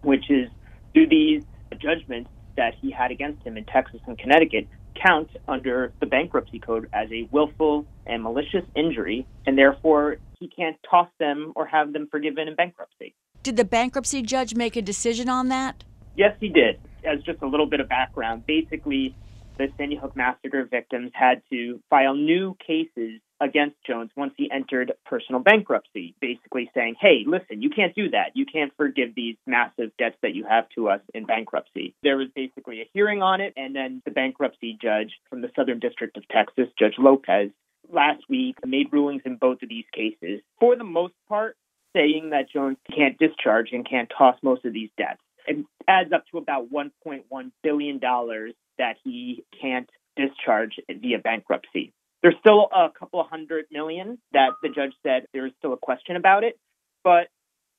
which 0.00 0.30
is 0.30 0.48
do 0.94 1.06
these 1.06 1.42
judgments 1.78 2.30
that 2.56 2.72
he 2.80 2.90
had 2.90 3.10
against 3.10 3.42
him 3.42 3.58
in 3.58 3.64
Texas 3.66 4.00
and 4.06 4.18
Connecticut 4.18 4.66
count 4.94 5.28
under 5.46 5.92
the 6.00 6.06
bankruptcy 6.06 6.58
code 6.58 6.88
as 6.94 7.10
a 7.12 7.28
willful 7.30 7.84
and 8.06 8.22
malicious 8.22 8.64
injury, 8.74 9.26
and 9.46 9.58
therefore 9.58 10.16
he 10.40 10.48
can't 10.48 10.76
toss 10.88 11.08
them 11.18 11.52
or 11.54 11.66
have 11.66 11.92
them 11.92 12.08
forgiven 12.10 12.48
in 12.48 12.54
bankruptcy. 12.54 13.14
Did 13.42 13.58
the 13.58 13.64
bankruptcy 13.64 14.22
judge 14.22 14.54
make 14.54 14.76
a 14.76 14.82
decision 14.82 15.28
on 15.28 15.48
that? 15.48 15.84
Yes, 16.16 16.34
he 16.40 16.48
did. 16.48 16.80
As 17.04 17.22
just 17.24 17.42
a 17.42 17.46
little 17.46 17.66
bit 17.66 17.80
of 17.80 17.90
background, 17.90 18.46
basically, 18.46 19.14
the 19.58 19.68
Sandy 19.76 19.96
Hook 19.96 20.16
massacre 20.16 20.64
victims 20.64 21.10
had 21.12 21.42
to 21.50 21.78
file 21.90 22.14
new 22.14 22.56
cases 22.66 23.20
against 23.42 23.76
Jones 23.84 24.10
once 24.16 24.32
he 24.36 24.50
entered 24.50 24.92
personal 25.04 25.40
bankruptcy, 25.40 26.14
basically 26.20 26.70
saying, 26.74 26.94
hey, 27.00 27.24
listen, 27.26 27.60
you 27.60 27.70
can't 27.70 27.94
do 27.94 28.10
that. 28.10 28.30
You 28.34 28.46
can't 28.46 28.72
forgive 28.76 29.14
these 29.14 29.36
massive 29.46 29.90
debts 29.98 30.16
that 30.22 30.34
you 30.34 30.44
have 30.48 30.68
to 30.76 30.88
us 30.88 31.00
in 31.12 31.26
bankruptcy. 31.26 31.94
There 32.02 32.16
was 32.16 32.28
basically 32.34 32.80
a 32.80 32.88
hearing 32.94 33.20
on 33.20 33.40
it, 33.40 33.52
and 33.56 33.74
then 33.74 34.00
the 34.04 34.12
bankruptcy 34.12 34.78
judge 34.80 35.10
from 35.28 35.42
the 35.42 35.50
Southern 35.56 35.80
District 35.80 36.16
of 36.16 36.26
Texas, 36.28 36.68
Judge 36.78 36.94
Lopez, 36.98 37.50
last 37.92 38.22
week 38.28 38.56
made 38.64 38.92
rulings 38.92 39.22
in 39.24 39.36
both 39.36 39.62
of 39.62 39.68
these 39.68 39.86
cases. 39.92 40.40
For 40.60 40.76
the 40.76 40.84
most 40.84 41.14
part, 41.28 41.56
saying 41.96 42.30
that 42.30 42.50
Jones 42.50 42.78
can't 42.94 43.18
discharge 43.18 43.70
and 43.72 43.88
can't 43.88 44.10
toss 44.16 44.36
most 44.42 44.64
of 44.64 44.72
these 44.72 44.90
debts. 44.96 45.20
It 45.46 45.64
adds 45.88 46.12
up 46.12 46.24
to 46.30 46.38
about 46.38 46.70
$1.1 46.72 47.50
billion 47.62 48.00
that 48.00 48.96
he 49.02 49.44
can't 49.60 49.90
discharge 50.16 50.76
via 50.88 51.18
bankruptcy. 51.18 51.92
There's 52.22 52.36
still 52.40 52.68
a 52.72 52.88
couple 52.96 53.20
of 53.20 53.28
hundred 53.28 53.66
million 53.72 54.18
that 54.32 54.50
the 54.62 54.68
judge 54.68 54.92
said 55.02 55.26
there 55.32 55.46
is 55.46 55.52
still 55.58 55.72
a 55.72 55.76
question 55.76 56.14
about 56.14 56.44
it, 56.44 56.58
but 57.02 57.28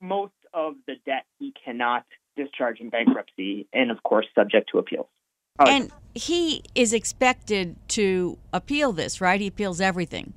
most 0.01 0.33
of 0.53 0.75
the 0.85 0.95
debt 1.05 1.23
he 1.39 1.53
cannot 1.63 2.05
discharge 2.35 2.79
in 2.79 2.89
bankruptcy, 2.89 3.67
and 3.73 3.89
of 3.89 4.03
course, 4.03 4.25
subject 4.35 4.69
to 4.71 4.79
appeals. 4.79 5.07
Oh, 5.59 5.65
and 5.67 5.91
he 6.13 6.63
is 6.75 6.93
expected 6.93 7.77
to 7.89 8.37
appeal 8.51 8.91
this, 8.91 9.21
right? 9.21 9.39
He 9.39 9.47
appeals 9.47 9.79
everything. 9.79 10.33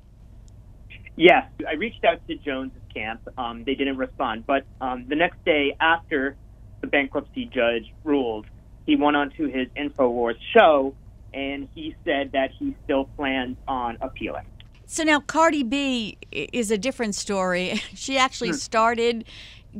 Yes, 1.15 1.49
I 1.67 1.73
reached 1.73 2.05
out 2.05 2.25
to 2.27 2.35
Jones's 2.35 2.77
camp. 2.93 3.27
Um, 3.37 3.63
they 3.63 3.73
didn't 3.73 3.97
respond, 3.97 4.45
but 4.45 4.65
um, 4.79 5.05
the 5.09 5.15
next 5.15 5.43
day 5.43 5.75
after 5.81 6.37
the 6.81 6.87
bankruptcy 6.87 7.45
judge 7.45 7.91
ruled, 8.03 8.45
he 8.85 8.95
went 8.95 9.17
on 9.17 9.31
to 9.31 9.45
his 9.47 9.67
Infowars 9.75 10.37
show 10.55 10.95
and 11.37 11.69
he 11.75 11.95
said 12.03 12.31
that 12.31 12.49
he 12.57 12.75
still 12.83 13.05
plans 13.15 13.57
on 13.67 13.95
appealing. 14.01 14.45
So 14.87 15.03
now 15.03 15.19
Cardi 15.19 15.61
B 15.61 16.17
is 16.31 16.71
a 16.71 16.77
different 16.77 17.13
story. 17.13 17.81
She 17.93 18.17
actually 18.17 18.49
hmm. 18.49 18.55
started 18.55 19.25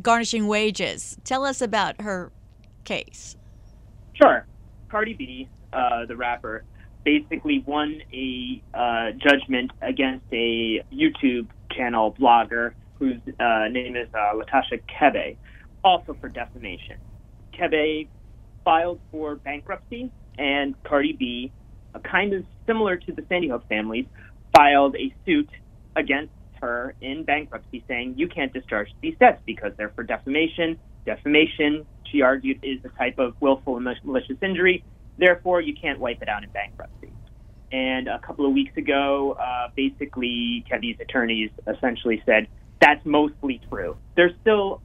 garnishing 0.01 0.47
wages. 0.47 1.17
Tell 1.23 1.43
us 1.43 1.61
about 1.61 2.01
her 2.01 2.31
case. 2.83 3.35
Sure. 4.13 4.45
Cardi 4.89 5.13
B, 5.13 5.49
uh, 5.73 6.05
the 6.05 6.15
rapper, 6.15 6.63
basically 7.03 7.63
won 7.65 8.01
a 8.13 8.61
uh, 8.73 9.11
judgment 9.17 9.71
against 9.81 10.25
a 10.31 10.83
YouTube 10.93 11.47
channel 11.71 12.15
blogger 12.19 12.73
whose 12.99 13.19
uh, 13.39 13.67
name 13.69 13.95
is 13.95 14.07
uh, 14.13 14.33
Latasha 14.33 14.79
Kebe, 14.87 15.37
also 15.83 16.15
for 16.19 16.29
defamation. 16.29 16.97
Kebe 17.53 18.07
filed 18.63 18.99
for 19.11 19.35
bankruptcy 19.35 20.11
and 20.37 20.75
Cardi 20.83 21.13
B, 21.13 21.51
kind 22.03 22.33
of 22.33 22.43
similar 22.65 22.97
to 22.97 23.11
the 23.11 23.23
Sandy 23.29 23.49
Hook 23.49 23.63
families, 23.67 24.05
filed 24.55 24.95
a 24.95 25.13
suit 25.25 25.49
against 25.95 26.33
her 26.61 26.95
in 27.01 27.23
bankruptcy 27.23 27.83
saying 27.87 28.15
you 28.17 28.27
can't 28.27 28.53
discharge 28.53 28.89
these 29.01 29.15
debts 29.19 29.41
because 29.45 29.71
they're 29.77 29.89
for 29.95 30.03
defamation. 30.03 30.77
Defamation, 31.05 31.85
she 32.11 32.21
argued, 32.21 32.59
is 32.63 32.79
a 32.83 32.89
type 32.97 33.19
of 33.19 33.35
willful 33.39 33.77
and 33.77 33.87
malicious 34.03 34.37
injury. 34.41 34.83
Therefore, 35.17 35.61
you 35.61 35.73
can't 35.79 35.99
wipe 35.99 36.21
it 36.21 36.29
out 36.29 36.43
in 36.43 36.49
bankruptcy. 36.49 37.11
And 37.71 38.07
a 38.07 38.19
couple 38.19 38.45
of 38.45 38.53
weeks 38.53 38.75
ago, 38.77 39.37
uh, 39.39 39.69
basically, 39.75 40.65
Kebe's 40.69 40.99
attorneys 40.99 41.49
essentially 41.67 42.21
said 42.25 42.47
that's 42.81 43.05
mostly 43.05 43.59
true. 43.69 43.97
There's 44.15 44.33
still 44.41 44.81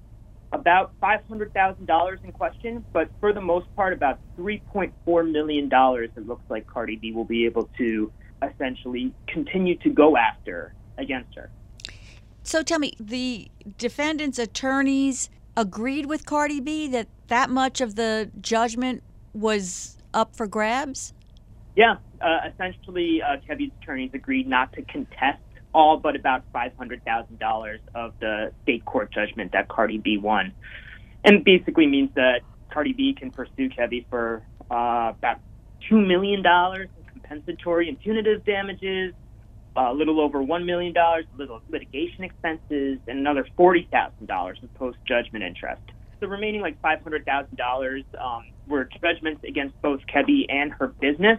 about 0.52 0.92
$500,000 1.00 2.24
in 2.24 2.32
question, 2.32 2.84
but 2.92 3.08
for 3.20 3.32
the 3.32 3.40
most 3.40 3.66
part, 3.74 3.92
about 3.92 4.18
$3.4 4.38 5.30
million 5.30 5.70
it 5.72 6.26
looks 6.26 6.44
like 6.48 6.66
Cardi 6.66 6.96
B 6.96 7.12
will 7.12 7.24
be 7.24 7.46
able 7.46 7.70
to 7.78 8.12
essentially 8.42 9.14
continue 9.28 9.76
to 9.78 9.90
go 9.90 10.16
after 10.16 10.74
against 10.98 11.34
her. 11.34 11.50
So 12.42 12.62
tell 12.62 12.78
me, 12.78 12.94
the 12.98 13.50
defendant's 13.78 14.38
attorneys 14.38 15.30
agreed 15.56 16.06
with 16.06 16.26
Cardi 16.26 16.60
B 16.60 16.88
that 16.88 17.08
that 17.28 17.50
much 17.50 17.80
of 17.80 17.94
the 17.94 18.30
judgment 18.40 19.02
was 19.32 19.96
up 20.12 20.34
for 20.36 20.46
grabs? 20.46 21.14
Yeah, 21.76 21.96
uh, 22.20 22.40
essentially, 22.52 23.22
uh, 23.22 23.36
Kebe's 23.46 23.72
attorneys 23.82 24.10
agreed 24.12 24.46
not 24.46 24.72
to 24.74 24.82
contest 24.82 25.40
all 25.74 25.98
but 25.98 26.16
about 26.16 26.44
$500,000 26.54 27.78
of 27.94 28.12
the 28.20 28.52
state 28.62 28.84
court 28.84 29.12
judgment 29.12 29.52
that 29.52 29.68
Cardi 29.68 29.98
B 29.98 30.18
won. 30.18 30.54
And 31.24 31.44
basically 31.44 31.86
means 31.86 32.10
that 32.16 32.40
Cardi 32.72 32.92
B 32.92 33.14
can 33.18 33.30
pursue 33.30 33.68
Kebe 33.68 34.06
for 34.10 34.42
uh, 34.70 35.12
about 35.18 35.40
$2 35.90 36.06
million 36.06 36.40
in 36.44 37.04
compensatory 37.12 37.88
and 37.88 37.98
punitive 37.98 38.44
damages, 38.44 39.14
a 39.76 39.92
little 39.92 40.20
over 40.20 40.38
$1 40.42 40.64
million, 40.66 40.94
a 40.96 41.22
little 41.36 41.60
litigation 41.70 42.24
expenses, 42.24 42.98
and 43.06 43.18
another 43.18 43.46
$40,000 43.58 44.62
in 44.62 44.68
post 44.76 44.98
judgment 45.06 45.44
interest. 45.44 45.82
The 46.20 46.28
remaining 46.28 46.60
like 46.60 46.80
$500,000 46.82 48.02
um, 48.20 48.42
were 48.66 48.88
judgments 49.02 49.42
against 49.48 49.74
both 49.82 50.00
Kebe 50.14 50.44
and 50.48 50.72
her 50.78 50.94
business. 51.00 51.38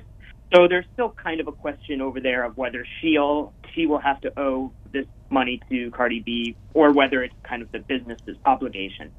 So 0.53 0.67
there's 0.67 0.85
still 0.93 1.09
kind 1.09 1.39
of 1.39 1.47
a 1.47 1.51
question 1.51 1.99
over 1.99 2.19
there 2.19 2.43
of 2.43 2.57
whether 2.57 2.85
she'll 3.01 3.53
she 3.73 3.87
will 3.87 3.99
have 3.99 4.21
to 4.21 4.39
owe 4.39 4.71
this 4.91 5.07
money 5.31 5.59
to 5.69 5.89
Cardi 5.91 6.19
B 6.19 6.55
or 6.75 6.91
whether 6.91 7.23
it's 7.23 7.33
kind 7.43 7.63
of 7.63 7.71
the 7.71 7.79
business's 7.79 8.37
obligation. 8.45 9.11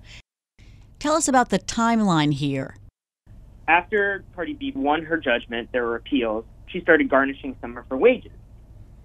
Tell 1.01 1.15
us 1.15 1.27
about 1.27 1.49
the 1.49 1.59
timeline 1.59 2.33
here. 2.33 2.77
After 3.67 4.25
Cardi 4.37 4.53
B 4.55 4.73
won 4.77 5.05
her 5.05 5.17
judgment, 5.17 5.71
there 5.73 5.85
were 5.85 5.97
appeals. 5.97 6.45
She 6.69 6.81
started 6.81 7.11
garnishing 7.11 7.57
some 7.61 7.77
of 7.77 7.85
her 7.91 7.97
wages. 7.97 8.33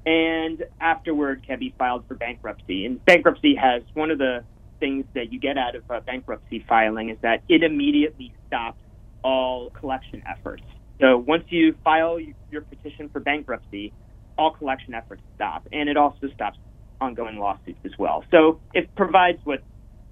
And 0.06 0.64
afterward, 0.80 1.46
Kebe 1.50 1.76
filed 1.78 2.08
for 2.08 2.14
bankruptcy. 2.14 2.86
And 2.86 3.04
bankruptcy 3.06 3.56
has 3.56 3.82
one 3.96 4.12
of 4.12 4.20
the 4.20 4.44
things 4.80 5.06
that 5.16 5.34
you 5.34 5.40
get 5.40 5.58
out 5.58 5.76
of 5.76 5.90
uh, 5.90 6.00
bankruptcy 6.02 6.64
filing 6.70 7.10
is 7.10 7.18
that 7.22 7.42
it 7.50 7.64
immediately 7.64 8.34
stops 8.48 8.82
all 9.24 9.72
collection 9.72 10.22
efforts. 10.28 10.64
So 11.00 11.18
once 11.18 11.46
you 11.50 11.76
file 11.84 12.20
your 12.52 12.62
petition 12.62 13.10
for 13.10 13.20
bankruptcy, 13.20 13.94
all 14.38 14.52
collection 14.52 14.94
efforts 14.94 15.22
stop, 15.36 15.68
and 15.72 15.90
it 15.90 15.98
also 15.98 16.28
stops 16.34 16.58
ongoing 17.02 17.38
lawsuits 17.38 17.80
as 17.86 17.92
well. 17.98 18.24
So 18.32 18.60
it 18.74 18.94
provides 18.96 19.40
what 19.46 19.64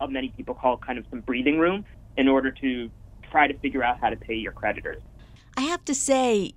many 0.10 0.30
people 0.30 0.56
call 0.56 0.78
kind 0.78 0.98
of 0.98 1.06
some 1.10 1.22
breathing 1.22 1.60
room 1.60 1.84
in 2.16 2.28
order 2.28 2.52
to 2.52 2.90
try 3.30 3.48
to 3.48 3.58
figure 3.60 3.84
out 3.84 4.00
how 4.00 4.10
to 4.10 4.16
pay 4.16 4.36
your 4.36 4.54
creditors. 4.54 5.02
I 5.58 5.62
have 5.62 5.84
to 5.86 5.96
say, 5.96 6.54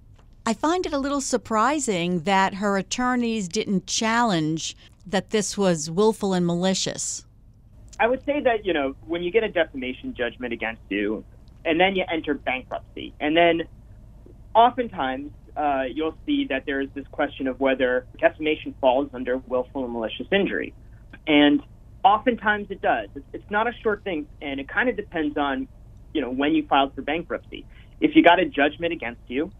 I 0.46 0.54
find 0.54 0.86
it 0.86 0.92
a 0.92 0.98
little 0.98 1.20
surprising 1.20 2.20
that 2.20 2.54
her 2.54 2.76
attorneys 2.76 3.48
didn't 3.48 3.86
challenge 3.86 4.76
that 5.06 5.30
this 5.30 5.58
was 5.58 5.90
willful 5.90 6.32
and 6.34 6.46
malicious. 6.46 7.24
I 7.98 8.06
would 8.06 8.24
say 8.24 8.40
that, 8.40 8.64
you 8.64 8.72
know, 8.72 8.94
when 9.06 9.22
you 9.22 9.30
get 9.32 9.42
a 9.42 9.48
defamation 9.48 10.14
judgment 10.14 10.52
against 10.52 10.82
you, 10.88 11.24
and 11.64 11.80
then 11.80 11.96
you 11.96 12.04
enter 12.10 12.34
bankruptcy, 12.34 13.12
and 13.20 13.36
then 13.36 13.62
oftentimes 14.54 15.30
uh, 15.56 15.82
you'll 15.92 16.16
see 16.26 16.46
that 16.48 16.64
there 16.66 16.80
is 16.80 16.88
this 16.94 17.06
question 17.10 17.46
of 17.46 17.60
whether 17.60 18.06
defamation 18.18 18.74
falls 18.80 19.10
under 19.12 19.38
willful 19.38 19.84
and 19.84 19.92
malicious 19.92 20.26
injury. 20.32 20.74
And 21.26 21.60
oftentimes 22.04 22.68
it 22.70 22.80
does. 22.80 23.08
It's, 23.14 23.26
it's 23.32 23.50
not 23.50 23.66
a 23.66 23.72
short 23.82 24.04
thing, 24.04 24.26
and 24.40 24.60
it 24.60 24.68
kind 24.68 24.88
of 24.88 24.96
depends 24.96 25.36
on, 25.36 25.68
you 26.12 26.20
know, 26.20 26.30
when 26.30 26.54
you 26.54 26.66
filed 26.66 26.94
for 26.94 27.02
bankruptcy. 27.02 27.66
If 28.00 28.12
you 28.14 28.22
got 28.22 28.40
a 28.40 28.46
judgment 28.46 28.92
against 28.92 29.20
you 29.28 29.50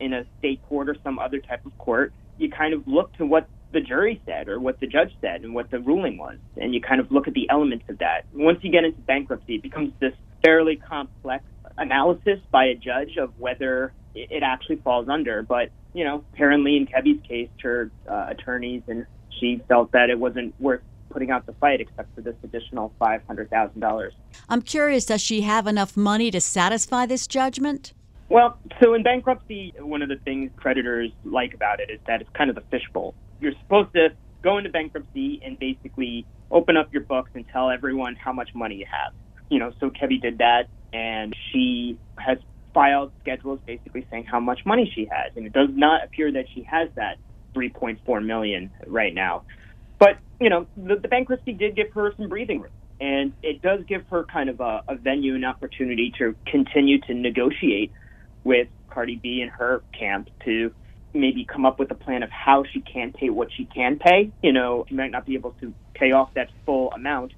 in 0.00 0.12
a 0.12 0.24
state 0.38 0.60
court 0.68 0.88
or 0.88 0.96
some 1.04 1.18
other 1.18 1.38
type 1.38 1.64
of 1.66 1.76
court, 1.78 2.12
you 2.38 2.50
kind 2.50 2.72
of 2.74 2.86
look 2.86 3.12
to 3.18 3.26
what 3.26 3.48
the 3.72 3.80
jury 3.80 4.20
said 4.26 4.48
or 4.48 4.60
what 4.60 4.80
the 4.80 4.86
judge 4.86 5.10
said 5.20 5.42
and 5.42 5.54
what 5.54 5.70
the 5.70 5.78
ruling 5.78 6.18
was, 6.18 6.36
and 6.56 6.74
you 6.74 6.80
kind 6.80 7.00
of 7.00 7.10
look 7.10 7.28
at 7.28 7.34
the 7.34 7.48
elements 7.50 7.84
of 7.88 7.98
that. 7.98 8.24
Once 8.32 8.58
you 8.62 8.70
get 8.70 8.84
into 8.84 9.00
bankruptcy, 9.02 9.56
it 9.56 9.62
becomes 9.62 9.92
this 10.00 10.12
fairly 10.44 10.76
complex 10.76 11.44
analysis 11.78 12.38
by 12.50 12.64
a 12.64 12.74
judge 12.74 13.16
of 13.16 13.32
whether 13.38 13.92
it 14.14 14.42
actually 14.42 14.76
falls 14.76 15.08
under. 15.08 15.42
But, 15.42 15.70
you 15.94 16.04
know, 16.04 16.24
apparently 16.32 16.76
in 16.76 16.86
Kebe's 16.86 17.26
case, 17.26 17.48
her 17.62 17.90
uh, 18.08 18.26
attorneys 18.30 18.82
and 18.88 19.06
she 19.40 19.62
felt 19.68 19.92
that 19.92 20.10
it 20.10 20.18
wasn't 20.18 20.54
worth 20.60 20.82
putting 21.10 21.30
out 21.30 21.46
the 21.46 21.52
fight 21.54 21.80
except 21.80 22.14
for 22.14 22.22
this 22.22 22.36
additional 22.42 22.92
$500,000. 23.00 24.10
I'm 24.48 24.62
curious, 24.62 25.04
does 25.04 25.20
she 25.20 25.42
have 25.42 25.66
enough 25.66 25.96
money 25.96 26.30
to 26.30 26.40
satisfy 26.40 27.06
this 27.06 27.26
judgment? 27.26 27.92
Well, 28.28 28.58
so 28.82 28.94
in 28.94 29.02
bankruptcy, 29.02 29.74
one 29.78 30.00
of 30.00 30.08
the 30.08 30.16
things 30.16 30.50
creditors 30.56 31.10
like 31.24 31.52
about 31.52 31.80
it 31.80 31.90
is 31.90 32.00
that 32.06 32.22
it's 32.22 32.30
kind 32.30 32.48
of 32.48 32.56
the 32.56 32.62
fishbowl. 32.70 33.14
You're 33.40 33.52
supposed 33.62 33.92
to 33.94 34.08
go 34.42 34.56
into 34.56 34.70
bankruptcy 34.70 35.40
and 35.44 35.58
basically 35.58 36.24
open 36.50 36.76
up 36.76 36.92
your 36.92 37.02
books 37.02 37.30
and 37.34 37.44
tell 37.52 37.70
everyone 37.70 38.16
how 38.16 38.32
much 38.32 38.54
money 38.54 38.76
you 38.76 38.86
have. 38.90 39.12
You 39.50 39.58
know, 39.58 39.72
so 39.80 39.90
Kebe 39.90 40.22
did 40.22 40.38
that, 40.38 40.68
and 40.94 41.36
she 41.50 41.98
has 42.16 42.38
filed 42.74 43.12
schedules 43.20 43.60
basically 43.66 44.06
saying 44.10 44.24
how 44.24 44.40
much 44.40 44.60
money 44.64 44.90
she 44.94 45.06
has, 45.10 45.32
and 45.36 45.46
it 45.46 45.52
does 45.52 45.68
not 45.72 46.04
appear 46.04 46.32
that 46.32 46.46
she 46.54 46.62
has 46.62 46.88
that 46.96 47.16
3.4 47.54 48.24
million 48.24 48.70
right 48.86 49.14
now. 49.14 49.42
But 49.98 50.18
you 50.40 50.50
know, 50.50 50.66
the, 50.76 50.96
the 50.96 51.08
bankruptcy 51.08 51.52
did 51.52 51.76
give 51.76 51.92
her 51.94 52.12
some 52.16 52.28
breathing 52.28 52.60
room, 52.60 52.72
and 53.00 53.32
it 53.42 53.62
does 53.62 53.80
give 53.88 54.02
her 54.10 54.24
kind 54.24 54.48
of 54.48 54.60
a, 54.60 54.82
a 54.88 54.96
venue 54.96 55.34
and 55.34 55.44
opportunity 55.44 56.12
to 56.18 56.34
continue 56.46 57.00
to 57.02 57.14
negotiate 57.14 57.92
with 58.44 58.68
Cardi 58.90 59.16
B 59.22 59.40
and 59.40 59.50
her 59.50 59.82
camp 59.98 60.28
to 60.44 60.72
maybe 61.14 61.44
come 61.44 61.66
up 61.66 61.78
with 61.78 61.90
a 61.90 61.94
plan 61.94 62.22
of 62.22 62.30
how 62.30 62.64
she 62.72 62.80
can 62.80 63.12
pay 63.12 63.30
what 63.30 63.48
she 63.56 63.66
can 63.66 63.98
pay. 63.98 64.32
You 64.42 64.52
know, 64.52 64.84
she 64.88 64.94
might 64.94 65.10
not 65.10 65.26
be 65.26 65.34
able 65.34 65.52
to 65.60 65.74
pay 65.94 66.12
off 66.12 66.32
that 66.34 66.48
full 66.64 66.90
amount, 66.92 67.32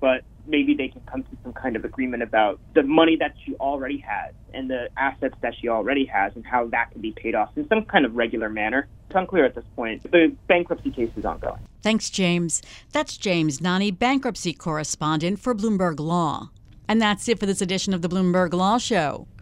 but 0.00 0.22
maybe 0.48 0.74
they 0.74 0.88
can 0.88 1.02
come 1.02 1.22
to 1.22 1.36
some 1.42 1.52
kind 1.52 1.76
of 1.76 1.84
agreement 1.84 2.22
about 2.22 2.58
the 2.74 2.82
money 2.82 3.16
that 3.16 3.34
she 3.44 3.54
already 3.56 3.98
has 3.98 4.34
and 4.54 4.70
the 4.70 4.88
assets 4.96 5.36
that 5.42 5.54
she 5.60 5.68
already 5.68 6.04
has 6.06 6.32
and 6.34 6.44
how 6.44 6.66
that 6.68 6.90
can 6.90 7.00
be 7.00 7.12
paid 7.12 7.34
off 7.34 7.50
in 7.56 7.68
some 7.68 7.84
kind 7.84 8.04
of 8.04 8.16
regular 8.16 8.48
manner. 8.48 8.88
It's 9.06 9.16
unclear 9.16 9.44
at 9.44 9.54
this 9.54 9.64
point. 9.76 10.02
The 10.10 10.34
bankruptcy 10.46 10.90
case 10.90 11.10
is 11.16 11.24
ongoing. 11.24 11.60
Thanks, 11.82 12.10
James. 12.10 12.62
That's 12.92 13.16
James 13.16 13.60
Nani, 13.60 13.90
bankruptcy 13.90 14.52
correspondent 14.52 15.38
for 15.38 15.54
Bloomberg 15.54 16.00
Law. 16.00 16.50
And 16.88 17.00
that's 17.00 17.28
it 17.28 17.38
for 17.38 17.46
this 17.46 17.60
edition 17.60 17.92
of 17.92 18.02
the 18.02 18.08
Bloomberg 18.08 18.52
Law 18.54 18.78
Show. 18.78 19.28